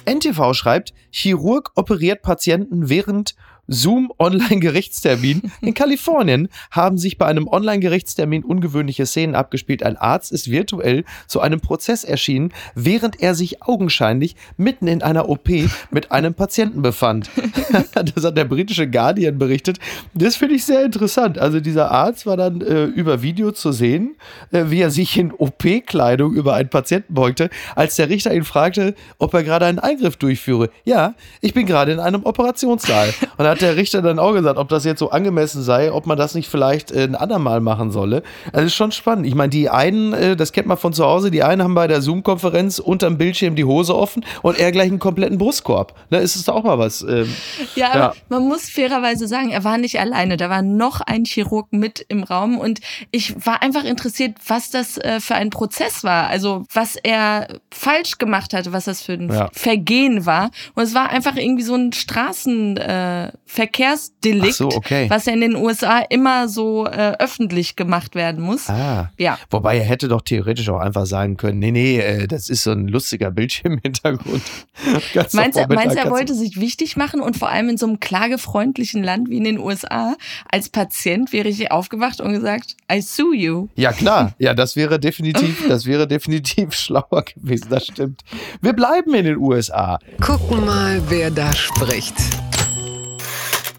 NTV 0.07 0.55
schreibt, 0.55 0.95
Chirurg 1.11 1.73
operiert 1.75 2.23
Patienten 2.23 2.89
während 2.89 3.35
Zoom-Online-Gerichtstermin. 3.69 5.53
In 5.61 5.75
Kalifornien 5.75 6.49
haben 6.71 6.99
sich 6.99 7.19
bei 7.19 7.27
einem 7.27 7.49
Online-Gerichtstermin 7.49 8.45
ungewöhnliche 8.45 9.07
Szenen 9.07 9.35
abgespielt. 9.35 9.83
Ein 9.83 9.97
Arzt 9.97 10.33
ist 10.33 10.51
virtuell 10.51 11.05
zu 11.27 11.41
einem 11.41 11.61
Prozess 11.61 12.05
erschienen, 12.05 12.53
während 12.75 13.21
er 13.21 13.35
sich 13.35 13.63
augenscheinlich 13.63 14.37
mitten 14.57 14.87
in 14.87 15.03
einer 15.03 15.29
OP 15.29 15.49
mit 15.91 16.13
einem 16.13 16.35
Patienten 16.35 16.83
befand. 16.83 17.31
das 18.15 18.25
hat 18.25 18.37
der 18.37 18.45
britische 18.45 18.89
Guardian 18.89 19.39
berichtet. 19.39 19.79
Das 20.15 20.37
finde 20.37 20.57
ich 20.57 20.65
sehr 20.65 20.85
interessant. 20.85 21.39
Also 21.39 21.61
dieser 21.61 21.91
Arzt 21.91 22.27
war 22.27 22.37
dann 22.37 22.61
äh, 22.61 22.85
über 22.85 23.23
Video 23.23 23.53
zu 23.53 23.73
sehen, 23.73 24.17
äh, 24.51 24.65
wie 24.69 24.81
er 24.81 24.91
sich 24.91 25.17
in 25.17 25.33
OP-Kleidung 25.33 26.35
über 26.35 26.55
einen 26.55 26.69
Patienten 26.69 27.15
beugte, 27.15 27.51
als 27.75 27.97
der 27.97 28.09
Richter 28.09 28.35
ihn 28.35 28.45
fragte, 28.45 28.95
ob 29.19 29.35
er 29.35 29.43
gerade 29.43 29.67
einen 29.67 29.79
Eingriff 29.79 30.17
durchführe. 30.17 30.71
Ja, 30.85 31.15
ich 31.41 31.55
bin 31.55 31.67
gerade 31.67 31.93
in 31.93 32.01
einem 32.01 32.25
Operationssaal. 32.25 33.15
Und 33.37 33.45
da 33.45 33.54
hat 33.55 33.63
der 33.63 33.77
Richter 33.77 34.03
dann 34.03 34.19
auch 34.19 34.33
gesagt, 34.33 34.59
ob 34.59 34.69
das 34.69 34.85
jetzt 34.85 34.99
so 34.99 35.11
angemessen 35.11 35.63
sei, 35.63 35.91
ob 35.93 36.07
man 36.07 36.19
das 36.19 36.35
nicht 36.35 36.49
vielleicht 36.49 36.91
äh, 36.93 37.05
ein 37.05 37.15
andermal 37.15 37.61
machen 37.61 37.91
solle. 37.91 38.23
Also 38.53 38.67
ist 38.67 38.75
schon 38.75 38.93
spannend. 38.93 39.27
Ich 39.27 39.35
meine, 39.35 39.51
die 39.51 39.71
einen, 39.71 40.13
äh, 40.13 40.37
das 40.37 40.53
kennt 40.53 40.67
man 40.69 40.77
von 40.77 40.93
zu 40.93 41.05
Hause, 41.05 41.31
die 41.31 41.43
einen 41.43 41.63
haben 41.63 41.75
bei 41.75 41.87
der 41.87 42.03
Zoom-Konferenz 42.03 42.79
unterm 42.79 43.19
Bildschirm 43.19 43.55
die 43.57 43.65
Hose 43.65 43.95
offen 43.97 44.25
und 44.43 44.59
er 44.59 44.73
gleich 44.73 44.89
einen 44.89 44.99
kompletten 44.99 45.39
Brustkorb. 45.39 45.95
Ne, 46.11 46.19
ist 46.19 46.37
es 46.37 46.45
doch 46.45 46.55
auch 46.57 46.65
mal 46.65 46.79
was. 46.79 47.03
Ähm, 47.03 47.33
Ja, 47.75 47.89
aber 47.91 47.99
Ja. 47.99 48.13
man 48.29 48.47
muss 48.49 48.69
fairerweise 48.69 49.27
sagen, 49.29 49.51
er 49.51 49.65
war 49.65 49.79
nicht 49.79 49.99
alleine. 50.01 50.37
Da 50.37 50.51
war 50.51 50.63
noch 50.63 51.01
ein 51.01 51.25
Chirurg 51.25 51.69
mit 51.73 52.05
im 52.09 52.23
Raum 52.25 52.59
und 52.59 52.81
ich 53.11 53.35
war 53.47 53.63
einfach 53.63 53.85
interessiert, 53.85 54.37
was 54.47 54.71
das 54.71 54.99
äh, 54.99 55.21
für 55.21 55.35
ein 55.35 55.51
Prozess 55.51 56.05
war. 56.05 56.29
Also 56.29 56.65
was 56.73 56.97
er 56.97 57.49
falsch 57.73 58.19
gemacht 58.19 58.53
hatte, 58.55 58.73
was 58.73 58.85
das 58.85 59.03
für 59.03 59.13
ein 59.15 59.33
Ja. 59.33 59.49
Vergehen 59.53 60.27
war. 60.27 60.51
Und 60.75 60.83
es 60.83 60.95
war 60.95 61.11
einfach 61.11 61.37
irgendwie 61.37 61.63
so 61.63 61.75
ein 61.75 61.93
Straßenverkehrsdelikt, 61.93 62.79
äh, 62.79 63.33
Verkehrsdelikt, 63.47 64.55
so, 64.55 64.69
okay. 64.69 65.09
was 65.11 65.27
ja 65.27 65.33
in 65.33 65.41
den 65.41 65.57
USA 65.57 65.99
immer 65.99 66.49
so 66.49 66.87
äh, 66.87 67.15
öffentlich 67.19 67.77
gemacht 67.77 68.15
werden 68.15 68.43
muss. 68.43 68.69
ah. 68.69 69.11
Ja. 69.19 69.39
Wobei 69.51 69.79
er 69.79 69.85
hätte 69.85 70.09
doch 70.09 70.23
theoretisch 70.23 70.69
auch 70.71 70.81
einfach 70.81 71.07
sagen 71.07 71.37
können, 71.37 71.59
nee, 71.59 71.71
nee, 71.71 71.99
äh, 71.99 72.27
das 72.27 72.49
ist 72.49 72.63
so 72.63 72.73
ein 72.73 72.89
lustiger 72.89 73.31
Bildschirmhintergrund. 73.31 74.43
Meinst 75.33 75.59
du, 75.59 75.67
meinst 75.69 75.97
er 75.97 76.11
wollte 76.11 76.35
sich 76.35 76.59
wichtig 76.59 76.97
machen 76.97 77.21
und 77.21 77.37
vor 77.37 77.49
allem 77.49 77.69
in 77.69 77.77
so 77.77 77.87
einem 77.87 78.01
klagefreundlichen 78.01 79.03
Land 79.03 79.29
wie 79.29 79.37
in 79.37 79.45
den 79.45 79.59
USA 79.59 80.17
als 80.51 80.69
Patient 80.69 81.33
wäre 81.33 81.49
ich 81.49 81.71
aufgewacht 81.71 82.21
und 82.21 82.33
gesagt, 82.33 82.77
I 82.91 83.01
sue 83.01 83.37
you. 83.37 83.69
Ja, 83.77 83.93
klar. 83.93 84.33
Ja, 84.45 84.53
das 84.53 84.77
wäre 84.77 84.99
definitiv, 84.99 85.67
das 85.69 85.87
wäre 85.87 86.07
definitiv 86.07 86.73
schlauer 86.75 87.25
gewesen, 87.25 87.69
das 87.71 87.87
stimmt. 87.87 88.23
Wir 88.61 88.73
bleiben 88.73 89.15
in 89.15 89.25
den 89.25 89.37
USA. 89.39 89.99
Gucken 90.21 90.65
mal, 90.65 91.01
wer 91.09 91.31
da 91.31 91.53
spricht. 91.55 92.15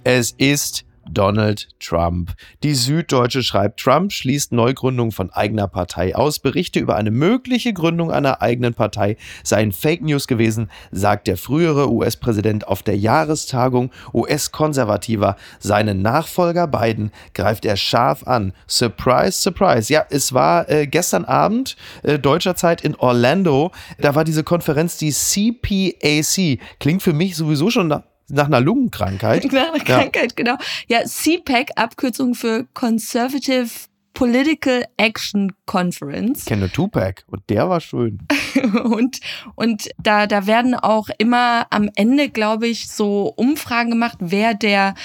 Es 0.08 0.36
ist 0.38 0.86
Donald 1.10 1.68
Trump. 1.80 2.36
Die 2.62 2.76
Süddeutsche 2.76 3.42
schreibt, 3.42 3.80
Trump 3.80 4.14
schließt 4.14 4.52
Neugründung 4.52 5.12
von 5.12 5.32
eigener 5.32 5.68
Partei 5.68 6.16
aus. 6.16 6.38
Berichte 6.38 6.80
über 6.80 6.96
eine 6.96 7.10
mögliche 7.10 7.74
Gründung 7.74 8.12
einer 8.12 8.44
eigenen 8.44 8.76
Partei 8.76 9.18
seien 9.44 9.72
Fake 9.72 10.04
News 10.04 10.28
gewesen, 10.28 10.70
sagt 10.92 11.26
der 11.26 11.38
frühere 11.38 11.92
US-Präsident 11.92 12.68
auf 12.68 12.84
der 12.84 12.98
Jahrestagung 12.98 13.90
US-Konservativer. 14.14 15.38
Seinen 15.58 16.04
Nachfolger 16.04 16.68
Biden 16.68 17.10
greift 17.34 17.66
er 17.66 17.76
scharf 17.76 18.28
an. 18.28 18.54
Surprise, 18.68 19.42
surprise. 19.42 19.92
Ja, 19.92 20.06
es 20.12 20.34
war 20.34 20.70
äh, 20.70 20.86
gestern 20.86 21.26
Abend 21.26 21.78
äh, 22.04 22.20
deutscher 22.20 22.56
Zeit 22.56 22.82
in 22.82 22.94
Orlando. 22.94 23.72
Da 23.98 24.14
war 24.14 24.24
diese 24.24 24.44
Konferenz, 24.44 24.98
die 24.98 25.12
CPAC. 25.12 26.60
Klingt 26.80 27.02
für 27.02 27.14
mich 27.14 27.36
sowieso 27.36 27.72
schon 27.72 27.88
nach 27.88 28.04
nach 28.30 28.46
einer 28.48 28.62
Lungenkrankheit. 28.62 29.46
Nach 29.52 29.70
einer 29.74 29.78
Ja. 29.78 29.84
Krankheit, 29.84 30.36
genau. 30.36 30.56
Ja, 30.88 31.04
CPAC, 31.06 31.72
Abkürzung 31.76 32.36
für 32.36 32.66
Conservative 32.74 33.70
Political 34.14 34.86
Action 34.98 35.52
Conference. 35.66 36.40
Ich 36.40 36.46
kenne 36.46 36.72
Tupac 36.72 37.24
und 37.28 37.44
der 37.50 37.70
war 37.70 37.82
schön. 37.82 38.20
und 38.86 39.20
und 39.56 39.90
da, 40.02 40.26
da 40.26 40.48
werden 40.48 40.74
auch 40.74 41.10
immer 41.18 41.68
am 41.70 41.90
Ende, 41.96 42.30
glaube 42.30 42.68
ich, 42.68 42.88
so 42.90 43.34
Umfragen 43.36 43.92
gemacht, 43.92 44.18
wer 44.22 44.54
der 44.54 44.96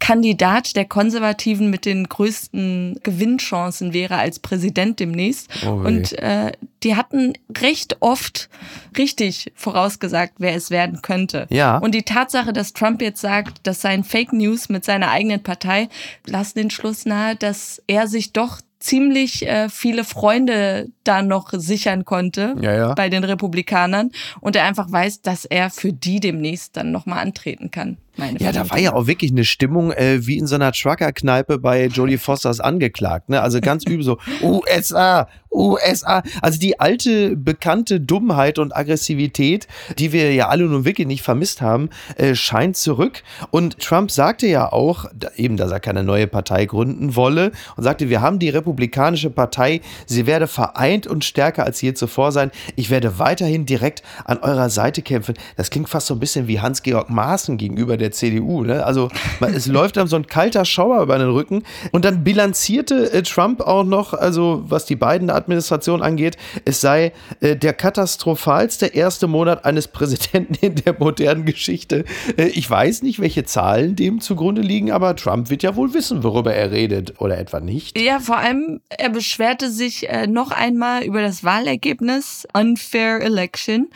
Kandidat 0.00 0.74
der 0.74 0.86
Konservativen 0.86 1.70
mit 1.70 1.84
den 1.84 2.08
größten 2.08 2.98
Gewinnchancen 3.02 3.92
wäre 3.92 4.16
als 4.16 4.40
Präsident 4.40 4.98
demnächst. 4.98 5.48
Oh 5.64 5.72
und 5.72 6.18
äh, 6.18 6.52
die 6.82 6.96
hatten 6.96 7.34
recht 7.58 7.98
oft 8.00 8.48
richtig 8.96 9.52
vorausgesagt, 9.54 10.34
wer 10.38 10.54
es 10.54 10.70
werden 10.70 11.02
könnte. 11.02 11.46
Ja. 11.50 11.76
Und 11.78 11.94
die 11.94 12.02
Tatsache, 12.02 12.52
dass 12.52 12.72
Trump 12.72 13.02
jetzt 13.02 13.20
sagt, 13.20 13.66
dass 13.66 13.82
sein 13.82 14.02
Fake 14.02 14.32
News 14.32 14.70
mit 14.70 14.84
seiner 14.84 15.10
eigenen 15.10 15.42
Partei 15.42 15.88
lassen 16.26 16.58
den 16.58 16.70
Schluss 16.70 17.04
nahe, 17.04 17.36
dass 17.36 17.82
er 17.86 18.08
sich 18.08 18.32
doch 18.32 18.60
ziemlich 18.80 19.46
äh, 19.46 19.68
viele 19.68 20.04
Freunde 20.04 20.88
da 21.04 21.22
noch 21.22 21.50
sichern 21.52 22.04
konnte 22.04 22.54
Ja, 22.60 22.74
ja. 22.74 22.94
bei 22.94 23.08
den 23.10 23.22
Republikanern 23.24 24.10
und 24.40 24.56
er 24.56 24.64
einfach 24.64 24.90
weiß, 24.90 25.22
dass 25.22 25.44
er 25.44 25.70
für 25.70 25.92
die 25.92 26.18
demnächst 26.20 26.76
dann 26.76 26.90
nochmal 26.90 27.18
antreten 27.20 27.70
kann. 27.70 27.98
Meine 28.16 28.38
Ja, 28.40 28.46
da 28.46 28.64
Vermutung. 28.64 28.70
war 28.70 28.78
ja 28.78 28.92
auch 28.94 29.06
wirklich 29.06 29.30
eine 29.30 29.44
Stimmung 29.44 29.92
äh, 29.92 30.26
wie 30.26 30.36
in 30.38 30.46
so 30.46 30.54
einer 30.56 30.72
Trucker-Kneipe 30.72 31.58
bei 31.58 31.86
Jodie 31.86 32.18
Fosters 32.18 32.58
angeklagt. 32.60 33.28
Ne? 33.28 33.40
Also 33.40 33.60
ganz 33.60 33.84
übel 33.84 34.02
so 34.02 34.18
USA, 34.42 35.28
USA. 35.50 36.22
Also 36.42 36.58
die 36.58 36.80
alte, 36.80 37.36
bekannte 37.36 38.00
Dummheit 38.00 38.58
und 38.58 38.76
Aggressivität, 38.76 39.66
die 39.98 40.12
wir 40.12 40.32
ja 40.32 40.48
alle 40.48 40.64
nun 40.64 40.84
wirklich 40.84 41.06
nicht 41.06 41.22
vermisst 41.22 41.60
haben, 41.60 41.90
äh, 42.16 42.34
scheint 42.34 42.76
zurück. 42.76 43.22
Und 43.50 43.78
Trump 43.78 44.10
sagte 44.10 44.46
ja 44.46 44.72
auch, 44.72 45.06
eben, 45.36 45.56
dass 45.56 45.70
er 45.70 45.80
keine 45.80 46.04
neue 46.04 46.26
Partei 46.26 46.66
gründen 46.66 47.16
wolle 47.16 47.52
und 47.76 47.84
sagte, 47.84 48.08
wir 48.08 48.20
haben 48.20 48.38
die 48.38 48.48
Republikanische 48.48 49.30
Partei, 49.30 49.80
sie 50.06 50.26
werde 50.26 50.46
vereint 50.46 51.06
und 51.06 51.24
stärker 51.24 51.64
als 51.64 51.80
je 51.80 51.94
zuvor 51.94 52.32
sein. 52.32 52.50
Ich 52.76 52.90
werde 52.90 53.18
weiterhin 53.18 53.66
direkt 53.66 54.02
an 54.24 54.38
eurer 54.38 54.70
Seite 54.70 55.02
kämpfen. 55.02 55.34
Das 55.56 55.70
klingt 55.70 55.88
fast 55.88 56.06
so 56.06 56.14
ein 56.14 56.20
bisschen 56.20 56.46
wie 56.46 56.60
Hans-Georg 56.60 57.10
Maaßen 57.10 57.56
gegenüber 57.56 57.96
der 57.96 58.12
CDU. 58.12 58.62
Ne? 58.62 58.84
Also 58.84 59.08
es 59.40 59.66
läuft 59.68 59.98
einem 59.98 60.08
so 60.08 60.16
ein 60.16 60.26
kalter 60.26 60.64
Schauer 60.64 61.02
über 61.02 61.18
den 61.18 61.30
Rücken. 61.30 61.62
Und 61.92 62.04
dann 62.04 62.22
bilanzierte 62.24 63.12
äh, 63.12 63.22
Trump 63.22 63.60
auch 63.60 63.84
noch, 63.84 64.14
also 64.14 64.62
was 64.66 64.84
die 64.84 64.96
beiden 64.96 65.30
Administration 65.40 66.02
angeht, 66.02 66.36
es 66.64 66.80
sei 66.80 67.12
äh, 67.40 67.56
der 67.56 67.72
katastrophalste 67.72 68.86
erste 68.86 69.26
Monat 69.26 69.64
eines 69.64 69.88
Präsidenten 69.88 70.54
in 70.60 70.74
der 70.76 70.96
modernen 70.98 71.44
Geschichte. 71.44 72.04
Äh, 72.36 72.48
ich 72.48 72.68
weiß 72.68 73.02
nicht, 73.02 73.20
welche 73.20 73.44
Zahlen 73.44 73.96
dem 73.96 74.20
zugrunde 74.20 74.62
liegen, 74.62 74.90
aber 74.90 75.16
Trump 75.16 75.50
wird 75.50 75.62
ja 75.62 75.76
wohl 75.76 75.94
wissen, 75.94 76.22
worüber 76.22 76.54
er 76.54 76.70
redet 76.70 77.20
oder 77.20 77.38
etwa 77.38 77.60
nicht. 77.60 77.98
Ja, 77.98 78.20
vor 78.20 78.38
allem, 78.38 78.80
er 78.88 79.10
beschwerte 79.10 79.70
sich 79.70 80.08
äh, 80.08 80.26
noch 80.26 80.50
einmal 80.50 81.02
über 81.04 81.22
das 81.22 81.44
Wahlergebnis, 81.44 82.46
unfair 82.52 83.20
election, 83.20 83.88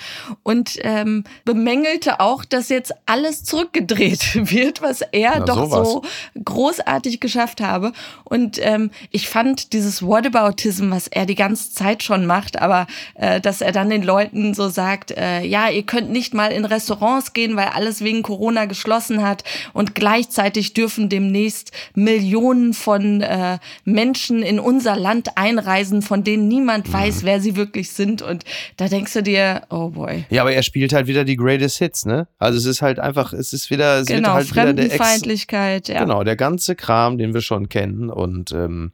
und 0.42 0.78
ähm, 0.82 1.24
bemängelte 1.44 2.20
auch, 2.20 2.44
dass 2.44 2.68
jetzt 2.68 2.92
alles 3.06 3.44
zurückgedreht 3.44 4.34
wird, 4.50 4.82
was 4.82 5.02
er 5.12 5.38
Na, 5.38 5.44
doch 5.44 5.70
sowas. 5.70 5.88
so 5.88 6.02
großartig 6.44 7.20
geschafft 7.20 7.60
habe. 7.60 7.92
Und 8.24 8.58
ähm, 8.60 8.90
ich 9.10 9.28
fand 9.28 9.72
dieses 9.72 10.02
Whataboutism, 10.02 10.90
was 10.90 11.08
er 11.08 11.26
die 11.26 11.33
ganze 11.34 11.72
Zeit 11.72 12.02
schon 12.02 12.26
macht, 12.26 12.60
aber 12.60 12.86
äh, 13.14 13.40
dass 13.40 13.60
er 13.60 13.72
dann 13.72 13.90
den 13.90 14.02
Leuten 14.02 14.54
so 14.54 14.68
sagt, 14.68 15.10
äh, 15.10 15.42
ja, 15.44 15.68
ihr 15.68 15.82
könnt 15.84 16.10
nicht 16.10 16.34
mal 16.34 16.52
in 16.52 16.64
Restaurants 16.64 17.32
gehen, 17.32 17.56
weil 17.56 17.68
alles 17.68 18.02
wegen 18.02 18.22
Corona 18.22 18.64
geschlossen 18.66 19.22
hat 19.22 19.44
und 19.72 19.94
gleichzeitig 19.94 20.74
dürfen 20.74 21.08
demnächst 21.08 21.72
Millionen 21.94 22.74
von 22.74 23.20
äh, 23.20 23.58
Menschen 23.84 24.42
in 24.42 24.58
unser 24.58 24.96
Land 24.96 25.36
einreisen, 25.36 26.02
von 26.02 26.24
denen 26.24 26.48
niemand 26.48 26.88
Mhm. 26.88 26.92
weiß, 26.92 27.24
wer 27.24 27.40
sie 27.40 27.56
wirklich 27.56 27.90
sind. 27.92 28.22
Und 28.22 28.44
da 28.76 28.88
denkst 28.88 29.12
du 29.12 29.22
dir, 29.22 29.62
oh 29.70 29.88
boy. 29.90 30.24
Ja, 30.30 30.42
aber 30.42 30.52
er 30.52 30.62
spielt 30.62 30.92
halt 30.92 31.06
wieder 31.06 31.24
die 31.24 31.36
Greatest 31.36 31.78
Hits, 31.78 32.04
ne? 32.06 32.26
Also 32.38 32.58
es 32.58 32.66
ist 32.66 32.82
halt 32.82 32.98
einfach, 32.98 33.32
es 33.32 33.52
ist 33.52 33.70
wieder, 33.70 34.00
es 34.00 34.06
Genau, 34.06 34.34
halt 34.34 34.50
wieder 34.50 34.72
der 34.72 34.86
Ex 34.86 34.96
Fremdenfeindlichkeit, 34.96 35.88
ja. 35.88 36.00
Genau, 36.00 36.24
der 36.24 36.36
ganze 36.36 36.74
Kram, 36.76 37.18
den 37.18 37.34
wir 37.34 37.40
schon 37.40 37.68
kennen. 37.68 38.10
Und 38.10 38.52
ähm, 38.52 38.92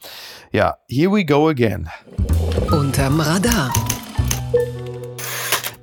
ja, 0.53 0.77
here 0.89 1.13
we 1.13 1.25
go 1.25 1.49
again. 1.49 1.89
Unterm 2.71 3.21
Radar. 3.21 3.73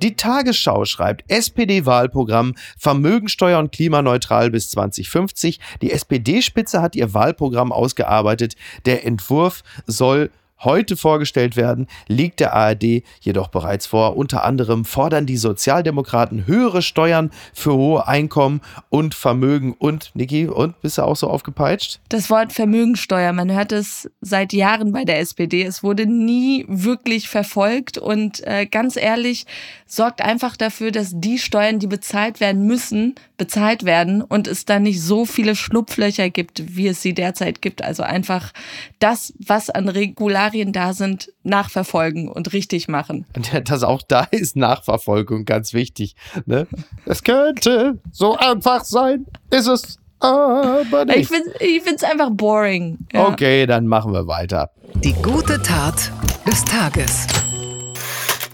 Die 0.02 0.14
Tagesschau 0.14 0.84
schreibt, 0.84 1.24
SPD-Wahlprogramm, 1.28 2.54
Vermögensteuer 2.78 3.58
und 3.58 3.72
klimaneutral 3.72 4.50
bis 4.50 4.70
2050. 4.70 5.58
Die 5.82 5.90
SPD-Spitze 5.90 6.80
hat 6.80 6.94
ihr 6.94 7.14
Wahlprogramm 7.14 7.72
ausgearbeitet. 7.72 8.54
Der 8.86 9.04
Entwurf 9.04 9.62
soll 9.86 10.30
heute 10.60 10.96
vorgestellt 10.96 11.56
werden, 11.56 11.86
liegt 12.06 12.40
der 12.40 12.54
ARD 12.54 13.02
jedoch 13.20 13.48
bereits 13.48 13.86
vor. 13.86 14.16
Unter 14.16 14.44
anderem 14.44 14.84
fordern 14.84 15.26
die 15.26 15.36
Sozialdemokraten 15.36 16.46
höhere 16.46 16.82
Steuern 16.82 17.30
für 17.54 17.74
hohe 17.74 18.06
Einkommen 18.06 18.60
und 18.88 19.14
Vermögen. 19.14 19.74
Und, 19.78 20.10
Niki, 20.14 20.46
und 20.46 20.80
bist 20.80 20.98
du 20.98 21.02
auch 21.02 21.16
so 21.16 21.28
aufgepeitscht? 21.28 22.00
Das 22.08 22.30
Wort 22.30 22.52
Vermögensteuer, 22.52 23.32
man 23.32 23.52
hört 23.52 23.72
es 23.72 24.10
seit 24.20 24.52
Jahren 24.52 24.92
bei 24.92 25.04
der 25.04 25.20
SPD. 25.20 25.62
Es 25.62 25.82
wurde 25.82 26.06
nie 26.06 26.64
wirklich 26.68 27.28
verfolgt 27.28 27.98
und 27.98 28.44
äh, 28.46 28.66
ganz 28.66 28.96
ehrlich, 28.96 29.46
sorgt 29.86 30.22
einfach 30.22 30.56
dafür, 30.56 30.90
dass 30.90 31.12
die 31.14 31.38
Steuern, 31.38 31.78
die 31.78 31.86
bezahlt 31.86 32.40
werden 32.40 32.66
müssen, 32.66 33.14
bezahlt 33.36 33.84
werden 33.84 34.22
und 34.22 34.48
es 34.48 34.64
dann 34.64 34.82
nicht 34.82 35.00
so 35.00 35.24
viele 35.24 35.56
Schlupflöcher 35.56 36.28
gibt, 36.30 36.76
wie 36.76 36.88
es 36.88 37.00
sie 37.00 37.14
derzeit 37.14 37.62
gibt. 37.62 37.82
Also 37.82 38.02
einfach 38.02 38.52
das, 38.98 39.32
was 39.38 39.70
an 39.70 39.88
Regularien 39.88 40.47
da 40.72 40.92
sind, 40.92 41.32
nachverfolgen 41.42 42.28
und 42.28 42.52
richtig 42.52 42.88
machen. 42.88 43.26
Und 43.36 43.70
das 43.70 43.82
auch 43.82 44.02
da 44.02 44.24
ist 44.30 44.56
Nachverfolgung 44.56 45.44
ganz 45.44 45.72
wichtig. 45.72 46.16
Ne? 46.46 46.66
Es 47.06 47.22
könnte 47.22 47.98
so 48.12 48.36
einfach 48.36 48.84
sein, 48.84 49.26
ist 49.50 49.66
es 49.66 49.98
aber 50.20 51.04
nicht. 51.04 51.18
Ich 51.18 51.28
finde 51.28 51.50
ich 51.60 51.82
find's 51.82 52.02
einfach 52.02 52.30
boring. 52.30 52.98
Ja. 53.12 53.28
Okay, 53.28 53.66
dann 53.66 53.86
machen 53.86 54.12
wir 54.12 54.26
weiter. 54.26 54.70
Die 55.04 55.12
gute 55.14 55.62
Tat 55.62 56.10
des 56.46 56.64
Tages. 56.64 57.26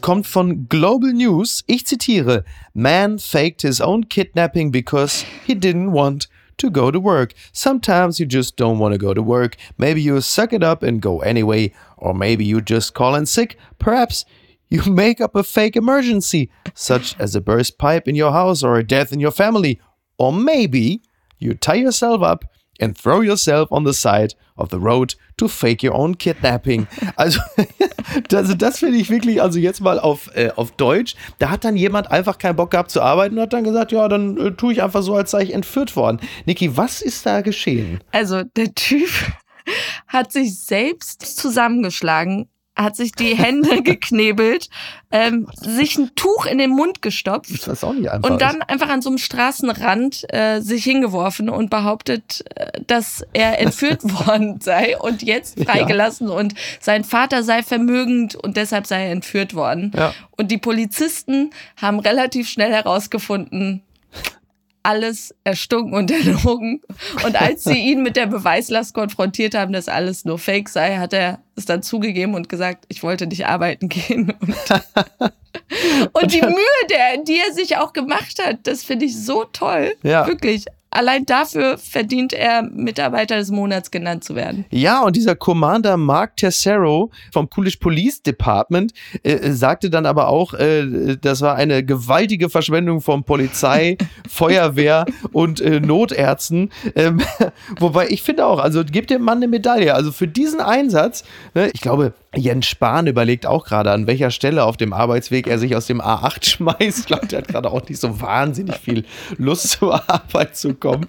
Kommt 0.00 0.26
von 0.26 0.68
Global 0.68 1.12
News. 1.14 1.64
Ich 1.66 1.86
zitiere: 1.86 2.44
Man 2.74 3.18
faked 3.18 3.62
his 3.62 3.80
own 3.80 4.08
kidnapping 4.08 4.70
because 4.70 5.24
he 5.46 5.54
didn't 5.54 5.92
want 5.92 6.28
to 6.58 6.70
go 6.70 6.90
to 6.90 7.00
work. 7.00 7.34
Sometimes 7.52 8.20
you 8.20 8.26
just 8.26 8.56
don't 8.56 8.78
want 8.78 8.92
to 8.92 8.98
go 8.98 9.14
to 9.14 9.22
work. 9.22 9.56
Maybe 9.78 10.00
you 10.02 10.20
suck 10.20 10.52
it 10.52 10.62
up 10.62 10.82
and 10.82 11.00
go 11.00 11.20
anyway. 11.20 11.72
Or 11.96 12.14
maybe 12.14 12.44
you 12.44 12.60
just 12.60 12.94
call 12.94 13.14
in 13.14 13.26
sick. 13.26 13.56
Perhaps 13.78 14.24
you 14.68 14.82
make 14.90 15.20
up 15.20 15.34
a 15.34 15.42
fake 15.42 15.76
emergency, 15.76 16.50
such 16.74 17.18
as 17.18 17.34
a 17.34 17.40
burst 17.40 17.78
pipe 17.78 18.08
in 18.08 18.14
your 18.14 18.32
house 18.32 18.62
or 18.62 18.76
a 18.76 18.86
death 18.86 19.12
in 19.12 19.20
your 19.20 19.30
family. 19.30 19.80
Or 20.18 20.32
maybe 20.32 21.02
you 21.38 21.54
tie 21.54 21.74
yourself 21.74 22.22
up 22.22 22.44
and 22.80 22.96
throw 22.96 23.22
yourself 23.22 23.70
on 23.70 23.84
the 23.86 23.92
side 23.92 24.34
of 24.56 24.70
the 24.70 24.78
road 24.78 25.16
to 25.36 25.48
fake 25.48 25.82
your 25.82 25.94
own 25.94 26.16
kidnapping. 26.16 26.86
Also, 27.16 27.40
also 28.32 28.54
das 28.54 28.78
finde 28.78 28.98
ich 28.98 29.08
wirklich, 29.08 29.40
also 29.40 29.58
jetzt 29.58 29.80
mal 29.80 30.00
auf, 30.00 30.30
äh, 30.34 30.50
auf 30.56 30.72
Deutsch, 30.72 31.14
da 31.38 31.50
hat 31.50 31.64
dann 31.64 31.76
jemand 31.76 32.10
einfach 32.10 32.38
keinen 32.38 32.56
Bock 32.56 32.70
gehabt 32.70 32.90
zu 32.90 33.00
arbeiten 33.00 33.36
und 33.36 33.42
hat 33.42 33.52
dann 33.52 33.64
gesagt, 33.64 33.92
ja, 33.92 34.08
dann 34.08 34.36
äh, 34.36 34.50
tue 34.52 34.72
ich 34.72 34.82
einfach 34.82 35.02
so, 35.02 35.14
als 35.14 35.30
sei 35.30 35.42
ich 35.42 35.54
entführt 35.54 35.94
worden. 35.96 36.20
Niki, 36.44 36.76
was 36.76 37.02
ist 37.02 37.24
da 37.24 37.40
geschehen? 37.40 38.00
Also 38.10 38.42
der 38.42 38.74
Typ 38.74 39.08
hat 40.08 40.32
sich 40.32 40.58
selbst 40.58 41.22
zusammengeschlagen, 41.36 42.48
hat 42.76 42.96
sich 42.96 43.12
die 43.12 43.34
Hände 43.36 43.82
geknebelt, 43.84 44.68
ähm, 45.10 45.48
sich 45.54 45.96
ein 45.96 46.14
Tuch 46.14 46.46
in 46.46 46.58
den 46.58 46.70
Mund 46.70 47.02
gestopft 47.02 47.50
Das 47.50 47.68
ist 47.68 47.84
auch 47.84 47.92
nicht 47.92 48.10
einfach. 48.10 48.30
und 48.30 48.42
dann 48.42 48.62
einfach 48.62 48.88
an 48.88 49.00
so 49.00 49.10
einem 49.10 49.18
Straßenrand 49.18 50.24
äh, 50.32 50.60
sich 50.60 50.82
hingeworfen 50.84 51.48
und 51.48 51.70
behauptet, 51.70 52.44
äh, 52.56 52.80
dass 52.86 53.24
er 53.32 53.60
entführt 53.60 54.02
worden 54.26 54.60
sei 54.60 54.98
und 54.98 55.22
jetzt 55.22 55.62
freigelassen 55.62 56.28
und 56.28 56.54
sein 56.80 57.04
Vater 57.04 57.42
sei 57.42 57.62
vermögend 57.62 58.34
und 58.34 58.56
deshalb 58.56 58.86
sei 58.86 59.04
er 59.06 59.12
entführt 59.12 59.54
worden. 59.54 59.92
Ja. 59.96 60.12
Und 60.32 60.50
die 60.50 60.58
Polizisten 60.58 61.50
haben 61.80 62.00
relativ 62.00 62.48
schnell 62.48 62.72
herausgefunden, 62.72 63.82
alles 64.84 65.34
erstunken 65.42 65.94
und 65.94 66.10
erlogen. 66.10 66.82
Und 67.24 67.40
als 67.40 67.64
sie 67.64 67.78
ihn 67.78 68.02
mit 68.02 68.16
der 68.16 68.26
Beweislast 68.26 68.94
konfrontiert 68.94 69.54
haben, 69.54 69.72
dass 69.72 69.88
alles 69.88 70.24
nur 70.24 70.38
Fake 70.38 70.68
sei, 70.68 70.98
hat 70.98 71.12
er 71.12 71.40
es 71.56 71.64
dann 71.64 71.82
zugegeben 71.82 72.34
und 72.34 72.48
gesagt, 72.48 72.84
ich 72.88 73.02
wollte 73.02 73.26
nicht 73.26 73.46
arbeiten 73.46 73.88
gehen. 73.88 74.32
Und, 74.42 76.12
und 76.12 76.32
die 76.32 76.40
Mühe, 76.40 76.86
der, 76.90 77.22
die 77.22 77.38
er 77.38 77.52
sich 77.52 77.76
auch 77.76 77.92
gemacht 77.92 78.42
hat, 78.44 78.58
das 78.64 78.84
finde 78.84 79.06
ich 79.06 79.16
so 79.16 79.44
toll. 79.44 79.94
Ja. 80.02 80.26
Wirklich. 80.26 80.66
Allein 80.94 81.26
dafür 81.26 81.76
verdient 81.78 82.32
er, 82.32 82.62
Mitarbeiter 82.62 83.36
des 83.36 83.50
Monats 83.50 83.90
genannt 83.90 84.24
zu 84.24 84.34
werden. 84.34 84.64
Ja, 84.70 85.02
und 85.02 85.16
dieser 85.16 85.36
Commander 85.36 85.96
Mark 85.96 86.36
Tessero 86.36 87.10
vom 87.32 87.50
Coolidge 87.50 87.78
Police 87.78 88.22
Department 88.22 88.92
äh, 89.22 89.50
sagte 89.50 89.90
dann 89.90 90.06
aber 90.06 90.28
auch, 90.28 90.54
äh, 90.54 91.16
das 91.20 91.40
war 91.40 91.56
eine 91.56 91.84
gewaltige 91.84 92.48
Verschwendung 92.48 93.00
von 93.00 93.24
Polizei, 93.24 93.98
Feuerwehr 94.28 95.04
und 95.32 95.60
äh, 95.60 95.80
Notärzten. 95.80 96.70
Ähm, 96.94 97.20
wobei 97.78 98.08
ich 98.08 98.22
finde 98.22 98.46
auch, 98.46 98.58
also 98.58 98.84
gebt 98.84 99.10
dem 99.10 99.22
Mann 99.22 99.38
eine 99.38 99.48
Medaille. 99.48 99.94
Also 99.94 100.12
für 100.12 100.28
diesen 100.28 100.60
Einsatz, 100.60 101.24
ne, 101.54 101.70
ich 101.72 101.80
glaube, 101.80 102.14
Jens 102.36 102.66
Spahn 102.66 103.06
überlegt 103.06 103.46
auch 103.46 103.64
gerade, 103.64 103.90
an 103.90 104.06
welcher 104.06 104.30
Stelle 104.30 104.64
auf 104.64 104.76
dem 104.76 104.92
Arbeitsweg 104.92 105.46
er 105.46 105.58
sich 105.58 105.76
aus 105.76 105.86
dem 105.86 106.00
A8 106.00 106.44
schmeißt. 106.48 107.00
Ich 107.00 107.06
glaube, 107.06 107.26
der 107.26 107.38
hat 107.38 107.48
gerade 107.48 107.70
auch 107.70 107.86
nicht 107.88 108.00
so 108.00 108.20
wahnsinnig 108.20 108.76
viel 108.76 109.04
Lust 109.36 109.70
zur 109.70 110.08
Arbeit 110.08 110.56
zu 110.56 110.74
kommen. 110.74 111.06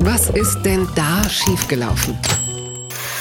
Was 0.00 0.30
ist 0.30 0.62
denn 0.62 0.86
da 0.94 1.28
schiefgelaufen? 1.28 2.18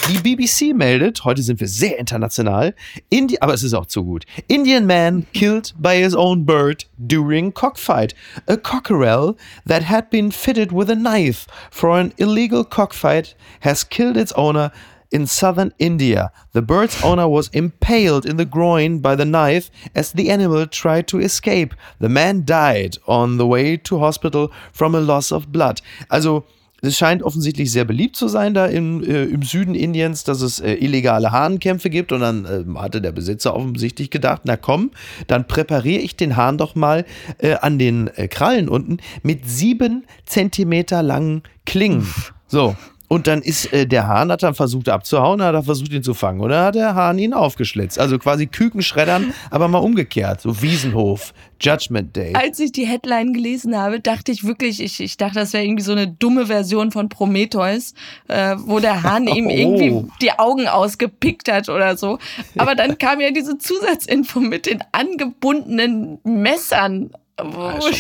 Die 0.09 0.17
BBC 0.17 0.75
meldet, 0.75 1.23
heute 1.23 1.41
sind 1.41 1.61
wir 1.61 1.67
sehr 1.69 1.97
international, 1.97 2.75
Indi 3.09 3.37
aber 3.39 3.53
es 3.53 3.63
ist 3.63 3.73
auch 3.73 3.85
zu 3.85 4.03
gut. 4.03 4.25
Indian 4.49 4.85
man 4.85 5.25
killed 5.33 5.73
by 5.77 5.95
his 5.95 6.13
own 6.13 6.45
bird 6.45 6.87
during 6.97 7.53
cockfight. 7.53 8.13
A 8.47 8.57
cockerel 8.57 9.37
that 9.65 9.89
had 9.89 10.09
been 10.09 10.29
fitted 10.33 10.73
with 10.73 10.89
a 10.89 10.95
knife 10.95 11.47
for 11.71 11.97
an 11.97 12.13
illegal 12.17 12.65
cockfight 12.65 13.37
has 13.61 13.87
killed 13.87 14.17
its 14.17 14.33
owner 14.33 14.73
in 15.13 15.27
southern 15.27 15.71
India. 15.77 16.31
The 16.53 16.61
bird's 16.61 17.01
owner 17.03 17.29
was 17.29 17.47
impaled 17.49 18.25
in 18.25 18.37
the 18.37 18.45
groin 18.45 18.99
by 18.99 19.15
the 19.15 19.25
knife 19.25 19.69
as 19.95 20.11
the 20.11 20.29
animal 20.29 20.67
tried 20.67 21.07
to 21.07 21.19
escape. 21.19 21.75
The 21.99 22.09
man 22.09 22.43
died 22.45 22.97
on 23.07 23.37
the 23.37 23.45
way 23.45 23.77
to 23.77 23.99
hospital 23.99 24.51
from 24.73 24.95
a 24.95 24.99
loss 24.99 25.31
of 25.31 25.51
blood. 25.51 25.81
Also 26.09 26.43
es 26.83 26.97
scheint 26.97 27.23
offensichtlich 27.23 27.71
sehr 27.71 27.85
beliebt 27.85 28.17
zu 28.17 28.27
sein 28.27 28.53
da 28.53 28.65
im, 28.65 29.01
äh, 29.03 29.23
im 29.23 29.41
Süden 29.41 29.73
Indiens, 29.73 30.25
dass 30.25 30.41
es 30.41 30.59
äh, 30.59 30.73
illegale 30.73 31.31
Hahnkämpfe 31.31 31.89
gibt. 31.89 32.11
Und 32.11 32.19
dann 32.19 32.45
äh, 32.45 32.77
hatte 32.77 33.01
der 33.01 33.13
Besitzer 33.13 33.55
offensichtlich 33.55 34.09
gedacht, 34.09 34.41
na 34.43 34.57
komm, 34.57 34.91
dann 35.27 35.47
präpariere 35.47 36.01
ich 36.01 36.17
den 36.17 36.35
Hahn 36.35 36.57
doch 36.57 36.75
mal 36.75 37.05
äh, 37.37 37.53
an 37.53 37.79
den 37.79 38.09
äh, 38.09 38.27
Krallen 38.27 38.67
unten 38.67 38.97
mit 39.21 39.47
sieben 39.47 40.03
Zentimeter 40.25 41.01
langen 41.03 41.43
Klingen. 41.65 42.05
So, 42.47 42.75
und 43.13 43.27
dann 43.27 43.43
ist 43.43 43.71
äh, 43.71 43.85
der 43.85 44.07
Hahn, 44.07 44.31
hat 44.31 44.41
dann 44.41 44.55
versucht 44.55 44.89
abzuhauen, 44.89 45.39
hat 45.43 45.53
er 45.53 45.61
versucht 45.61 45.91
ihn 45.93 46.01
zu 46.01 46.15
fangen. 46.15 46.41
Dann 46.49 46.65
hat 46.65 46.73
der 46.73 46.95
Hahn 46.95 47.19
ihn 47.19 47.35
aufgeschlitzt. 47.35 47.99
Also 47.99 48.17
quasi 48.17 48.47
Kükenschreddern, 48.47 49.35
aber 49.51 49.67
mal 49.67 49.77
umgekehrt. 49.77 50.41
So 50.41 50.63
Wiesenhof, 50.63 51.31
Judgment 51.61 52.15
Day. 52.15 52.33
Als 52.33 52.59
ich 52.59 52.71
die 52.71 52.87
Headline 52.87 53.33
gelesen 53.33 53.77
habe, 53.77 53.99
dachte 53.99 54.31
ich 54.31 54.43
wirklich, 54.43 54.81
ich, 54.81 54.99
ich 54.99 55.15
dachte, 55.17 55.35
das 55.35 55.53
wäre 55.53 55.63
irgendwie 55.63 55.83
so 55.83 55.91
eine 55.91 56.07
dumme 56.07 56.47
Version 56.47 56.91
von 56.91 57.07
Prometheus, 57.07 57.93
äh, 58.29 58.55
wo 58.57 58.79
der 58.79 59.03
Hahn 59.03 59.27
ihm 59.27 59.45
Oh. 59.47 59.49
irgendwie 59.49 60.09
die 60.19 60.31
Augen 60.31 60.67
ausgepickt 60.67 61.51
hat 61.51 61.69
oder 61.69 61.95
so. 61.97 62.17
Aber 62.57 62.73
dann 62.73 62.97
kam 62.97 63.21
ja 63.21 63.29
diese 63.29 63.59
Zusatzinfo 63.59 64.39
mit 64.39 64.65
den 64.65 64.83
angebundenen 64.91 66.17
Messern. 66.23 67.11
Wahnsinn. 67.37 67.93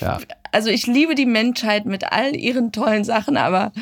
Ja. 0.00 0.18
also 0.52 0.68
ich 0.70 0.86
liebe 0.86 1.14
die 1.14 1.26
Menschheit 1.26 1.86
mit 1.86 2.12
all 2.12 2.34
ihren 2.36 2.72
tollen 2.72 3.04
Sachen, 3.04 3.36
aber 3.36 3.72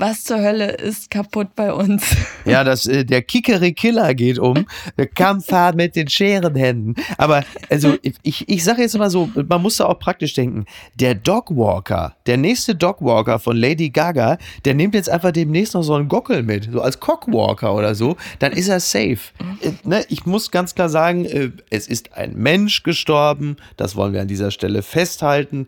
was 0.00 0.24
zur 0.24 0.40
Hölle 0.40 0.72
ist 0.72 1.10
kaputt 1.10 1.48
bei 1.54 1.72
uns? 1.72 2.04
Ja, 2.44 2.64
das, 2.64 2.86
äh, 2.86 3.04
der 3.04 3.22
Kikeri-Killer 3.22 4.14
geht 4.14 4.38
um. 4.38 4.66
Der 4.96 5.06
Kampfhahn 5.06 5.76
mit 5.76 5.96
den 5.96 6.08
Scherenhänden. 6.08 6.94
Aber, 7.16 7.44
also, 7.68 7.96
ich, 8.22 8.48
ich 8.48 8.64
sage 8.64 8.82
jetzt 8.82 8.96
mal 8.96 9.10
so, 9.10 9.30
man 9.48 9.60
muss 9.60 9.76
da 9.76 9.86
auch 9.86 9.98
praktisch 9.98 10.34
denken. 10.34 10.64
Der 10.94 11.14
Dogwalker, 11.14 12.14
der 12.26 12.36
nächste 12.36 12.74
Dogwalker 12.74 13.38
von 13.38 13.56
Lady 13.56 13.90
Gaga, 13.90 14.38
der 14.64 14.74
nimmt 14.74 14.94
jetzt 14.94 15.10
einfach 15.10 15.32
demnächst 15.32 15.74
noch 15.74 15.82
so 15.82 15.94
einen 15.94 16.08
Gockel 16.08 16.42
mit, 16.42 16.70
so 16.72 16.80
als 16.80 17.00
Cockwalker 17.00 17.74
oder 17.74 17.94
so, 17.94 18.16
dann 18.38 18.52
ist 18.52 18.68
er 18.68 18.80
safe. 18.80 19.18
Äh, 19.60 19.72
ne, 19.84 20.04
ich 20.08 20.26
muss 20.26 20.50
ganz 20.50 20.74
klar 20.74 20.88
sagen, 20.88 21.24
äh, 21.24 21.50
es 21.70 21.86
ist 21.86 22.14
ein 22.14 22.34
Mensch 22.34 22.82
gestorben. 22.82 23.56
Das 23.76 23.96
wollen 23.96 24.12
wir 24.12 24.22
an 24.22 24.28
dieser 24.28 24.50
Stelle 24.50 24.82
festhalten. 24.82 25.66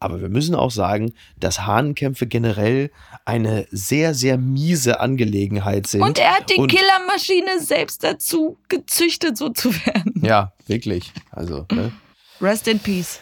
Aber 0.00 0.20
wir 0.20 0.28
müssen 0.28 0.54
auch 0.54 0.70
sagen, 0.70 1.12
dass 1.38 1.66
Hahnenkämpfe 1.66 2.26
generell 2.26 2.90
eine 3.24 3.66
sehr, 3.70 4.14
sehr 4.14 4.38
miese 4.38 5.00
Angelegenheit 5.00 5.86
sind. 5.86 6.02
Und 6.02 6.18
er 6.18 6.36
hat 6.36 6.50
die 6.50 6.60
Und- 6.60 6.68
Killermaschine 6.70 7.60
selbst 7.60 8.04
dazu 8.04 8.58
gezüchtet, 8.68 9.36
so 9.36 9.48
zu 9.48 9.74
werden. 9.86 10.14
Ja, 10.22 10.52
wirklich. 10.66 11.12
Also, 11.32 11.66
ne? 11.72 11.92
Rest 12.40 12.68
in 12.68 12.78
Peace. 12.78 13.20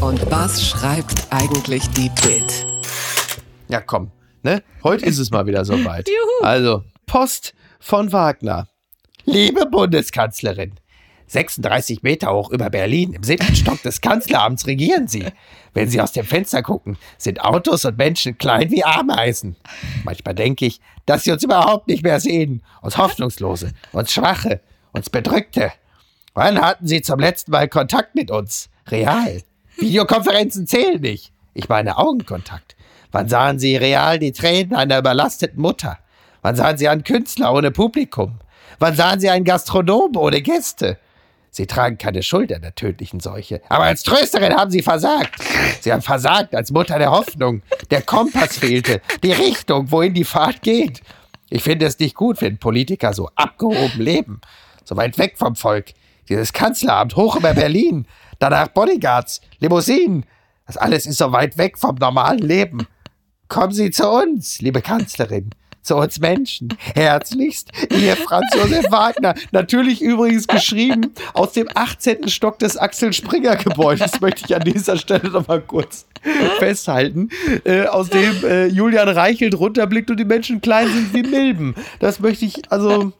Und 0.00 0.30
was 0.30 0.66
schreibt 0.66 1.26
eigentlich 1.30 1.88
die 1.90 2.10
Bild? 2.22 2.66
Ja, 3.68 3.80
komm. 3.80 4.10
Ne? 4.42 4.62
Heute 4.82 5.06
ist 5.06 5.18
es 5.18 5.30
mal 5.30 5.46
wieder 5.46 5.64
soweit. 5.64 6.08
Juhu. 6.08 6.44
Also, 6.44 6.82
Post 7.06 7.54
von 7.78 8.12
Wagner. 8.12 8.68
Liebe 9.24 9.66
Bundeskanzlerin, 9.66 10.74
36 11.26 12.02
Meter 12.02 12.32
hoch 12.32 12.50
über 12.50 12.70
Berlin, 12.70 13.12
im 13.12 13.22
siebten 13.22 13.54
Stock 13.54 13.82
des 13.82 14.00
Kanzleramts 14.00 14.66
regieren 14.66 15.08
Sie. 15.08 15.24
Wenn 15.72 15.88
Sie 15.88 16.00
aus 16.00 16.12
dem 16.12 16.24
Fenster 16.24 16.62
gucken, 16.62 16.96
sind 17.18 17.40
Autos 17.40 17.84
und 17.84 17.98
Menschen 17.98 18.38
klein 18.38 18.70
wie 18.70 18.84
Ameisen. 18.84 19.56
Manchmal 20.04 20.34
denke 20.34 20.66
ich, 20.66 20.80
dass 21.06 21.24
Sie 21.24 21.32
uns 21.32 21.42
überhaupt 21.42 21.88
nicht 21.88 22.02
mehr 22.02 22.20
sehen. 22.20 22.62
Uns 22.82 22.98
Hoffnungslose, 22.98 23.72
uns 23.92 24.12
Schwache, 24.12 24.60
uns 24.92 25.10
Bedrückte. 25.10 25.72
Wann 26.34 26.60
hatten 26.60 26.86
Sie 26.86 27.02
zum 27.02 27.20
letzten 27.20 27.52
Mal 27.52 27.68
Kontakt 27.68 28.14
mit 28.14 28.30
uns? 28.30 28.68
Real. 28.88 29.42
Videokonferenzen 29.76 30.66
zählen 30.66 31.00
nicht. 31.00 31.32
Ich 31.54 31.68
meine 31.68 31.96
Augenkontakt. 31.96 32.76
Wann 33.12 33.28
sahen 33.28 33.58
Sie 33.58 33.76
real 33.76 34.18
die 34.18 34.32
Tränen 34.32 34.74
einer 34.74 34.98
überlasteten 34.98 35.60
Mutter? 35.60 35.98
Wann 36.42 36.56
sahen 36.56 36.76
Sie 36.76 36.88
einen 36.88 37.04
Künstler 37.04 37.54
ohne 37.54 37.70
Publikum? 37.70 38.40
Wann 38.78 38.96
sahen 38.96 39.20
Sie 39.20 39.30
einen 39.30 39.44
Gastronomen 39.44 40.16
ohne 40.16 40.42
Gäste? 40.42 40.98
Sie 41.56 41.68
tragen 41.68 41.98
keine 41.98 42.24
Schuld 42.24 42.52
an 42.52 42.62
der 42.62 42.74
tödlichen 42.74 43.20
Seuche. 43.20 43.60
Aber 43.68 43.84
als 43.84 44.02
Trösterin 44.02 44.56
haben 44.56 44.72
Sie 44.72 44.82
versagt. 44.82 45.40
Sie 45.82 45.92
haben 45.92 46.02
versagt 46.02 46.52
als 46.52 46.72
Mutter 46.72 46.98
der 46.98 47.12
Hoffnung. 47.12 47.62
Der 47.92 48.02
Kompass 48.02 48.58
fehlte. 48.58 49.00
Die 49.22 49.30
Richtung, 49.30 49.92
wohin 49.92 50.14
die 50.14 50.24
Fahrt 50.24 50.62
geht. 50.62 51.00
Ich 51.50 51.62
finde 51.62 51.86
es 51.86 51.96
nicht 52.00 52.16
gut, 52.16 52.40
wenn 52.40 52.58
Politiker 52.58 53.12
so 53.12 53.30
abgehoben 53.36 54.00
leben. 54.00 54.40
So 54.84 54.96
weit 54.96 55.16
weg 55.16 55.34
vom 55.38 55.54
Volk. 55.54 55.92
Dieses 56.28 56.52
Kanzleramt 56.52 57.14
hoch 57.14 57.36
über 57.36 57.54
Berlin. 57.54 58.08
Danach 58.40 58.66
Bodyguards, 58.66 59.40
Limousinen. 59.60 60.26
Das 60.66 60.76
alles 60.76 61.06
ist 61.06 61.18
so 61.18 61.30
weit 61.30 61.56
weg 61.56 61.78
vom 61.78 61.94
normalen 61.94 62.40
Leben. 62.40 62.88
Kommen 63.46 63.72
Sie 63.72 63.92
zu 63.92 64.10
uns, 64.10 64.60
liebe 64.60 64.82
Kanzlerin. 64.82 65.50
Zu 65.84 65.96
uns 65.96 66.18
Menschen. 66.18 66.70
Herzlichst, 66.94 67.70
Ihr 67.90 68.16
Franz 68.16 68.46
Josef 68.54 68.90
Wagner. 68.90 69.34
Natürlich 69.52 70.00
übrigens 70.00 70.48
geschrieben 70.48 71.12
aus 71.34 71.52
dem 71.52 71.68
18. 71.74 72.28
Stock 72.28 72.58
des 72.58 72.78
Axel 72.78 73.12
Springer 73.12 73.56
Gebäudes, 73.56 74.18
möchte 74.22 74.44
ich 74.46 74.56
an 74.56 74.62
dieser 74.64 74.96
Stelle 74.96 75.28
nochmal 75.28 75.60
kurz 75.60 76.06
festhalten. 76.58 77.28
Äh, 77.64 77.84
aus 77.84 78.08
dem 78.08 78.44
äh, 78.44 78.66
Julian 78.66 79.10
Reichelt 79.10 79.58
runterblickt 79.58 80.10
und 80.10 80.18
die 80.18 80.24
Menschen 80.24 80.62
klein 80.62 80.88
sind 80.88 81.12
wie 81.12 81.22
Milben. 81.22 81.74
Das 82.00 82.18
möchte 82.18 82.46
ich, 82.46 82.72
also, 82.72 83.12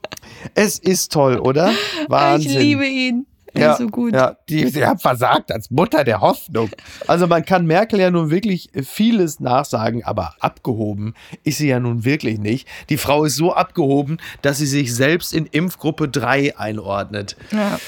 es 0.55 0.79
ist 0.79 1.13
toll, 1.13 1.39
oder? 1.39 1.71
Wahnsinn. 2.09 2.51
Ich 2.51 2.59
liebe 2.59 2.87
ihn. 2.87 3.27
Ja, 3.57 3.77
so 3.77 3.87
gut. 3.89 4.15
ja 4.15 4.37
die, 4.49 4.67
sie 4.69 4.85
haben 4.85 4.99
versagt 4.99 5.53
als 5.53 5.71
Mutter 5.71 6.05
der 6.05 6.21
Hoffnung. 6.21 6.71
Also 7.07 7.27
man 7.27 7.45
kann 7.45 7.67
Merkel 7.67 8.01
ja 8.01 8.11
nun 8.11 8.31
wirklich 8.31 8.71
vieles 8.83 9.41
nachsagen, 9.41 10.05
aber 10.05 10.35
abgehoben 10.41 11.15
ist 11.45 11.59
sie 11.59 11.69
ja 11.69 11.81
nun 11.81 12.05
wirklich 12.05 12.39
nicht. 12.39 12.69
Die 12.89 12.97
Frau 12.97 13.25
ist 13.25 13.37
so 13.37 13.55
abgehoben, 13.55 14.19
dass 14.43 14.59
sie 14.59 14.67
sich 14.67 14.95
selbst 14.95 15.33
in 15.33 15.47
Impfgruppe 15.47 16.09
3 16.09 16.59
einordnet. 16.59 17.37
Ja. 17.51 17.79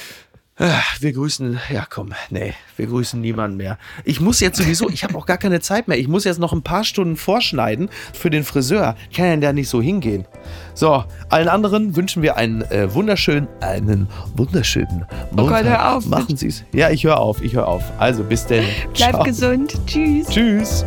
Wir 1.01 1.13
grüßen, 1.13 1.61
ja 1.71 1.87
komm, 1.89 2.13
nee, 2.31 2.55
wir 2.77 2.87
grüßen 2.87 3.21
niemanden 3.21 3.59
mehr. 3.59 3.77
Ich 4.05 4.23
muss 4.23 4.41
jetzt 4.41 4.57
sowieso, 4.57 4.89
ich 4.89 5.05
habe 5.05 5.17
auch 5.19 5.27
gar 5.27 5.37
keine 5.37 5.61
Zeit 5.61 5.87
mehr. 5.87 5.99
Ich 5.99 6.09
muss 6.09 6.25
jetzt 6.25 6.39
noch 6.39 6.55
ein 6.55 6.63
paar 6.63 6.83
Stunden 6.83 7.17
vorschneiden 7.17 7.91
für 8.15 8.31
den 8.31 8.43
Friseur. 8.43 8.97
Ich 9.11 9.19
kann 9.19 9.27
ja 9.27 9.37
da 9.37 9.53
nicht 9.53 9.69
so 9.69 9.83
hingehen. 9.83 10.25
So, 10.73 11.05
allen 11.29 11.49
anderen 11.49 11.95
wünschen 11.95 12.23
wir 12.23 12.37
einen 12.39 12.63
äh, 12.63 12.93
wunderschönen, 12.95 13.49
einen 13.61 14.09
wunderschönen 14.35 15.05
Montag. 15.31 15.65
Gott, 15.65 15.65
hör 15.65 15.97
auf. 15.97 16.07
Machen 16.07 16.39
Sie 16.39 16.49
es. 16.49 16.65
Ja, 16.73 16.89
ich 16.89 17.05
höre 17.05 17.19
auf, 17.19 17.43
ich 17.43 17.53
höre 17.53 17.69
auf. 17.69 17.85
Also 17.99 18.25
bis 18.25 18.47
denn. 18.47 18.65
Bleib 18.95 19.11
Ciao. 19.11 19.25
gesund. 19.25 19.79
Tschüss. 19.87 20.29
Tschüss. 20.29 20.87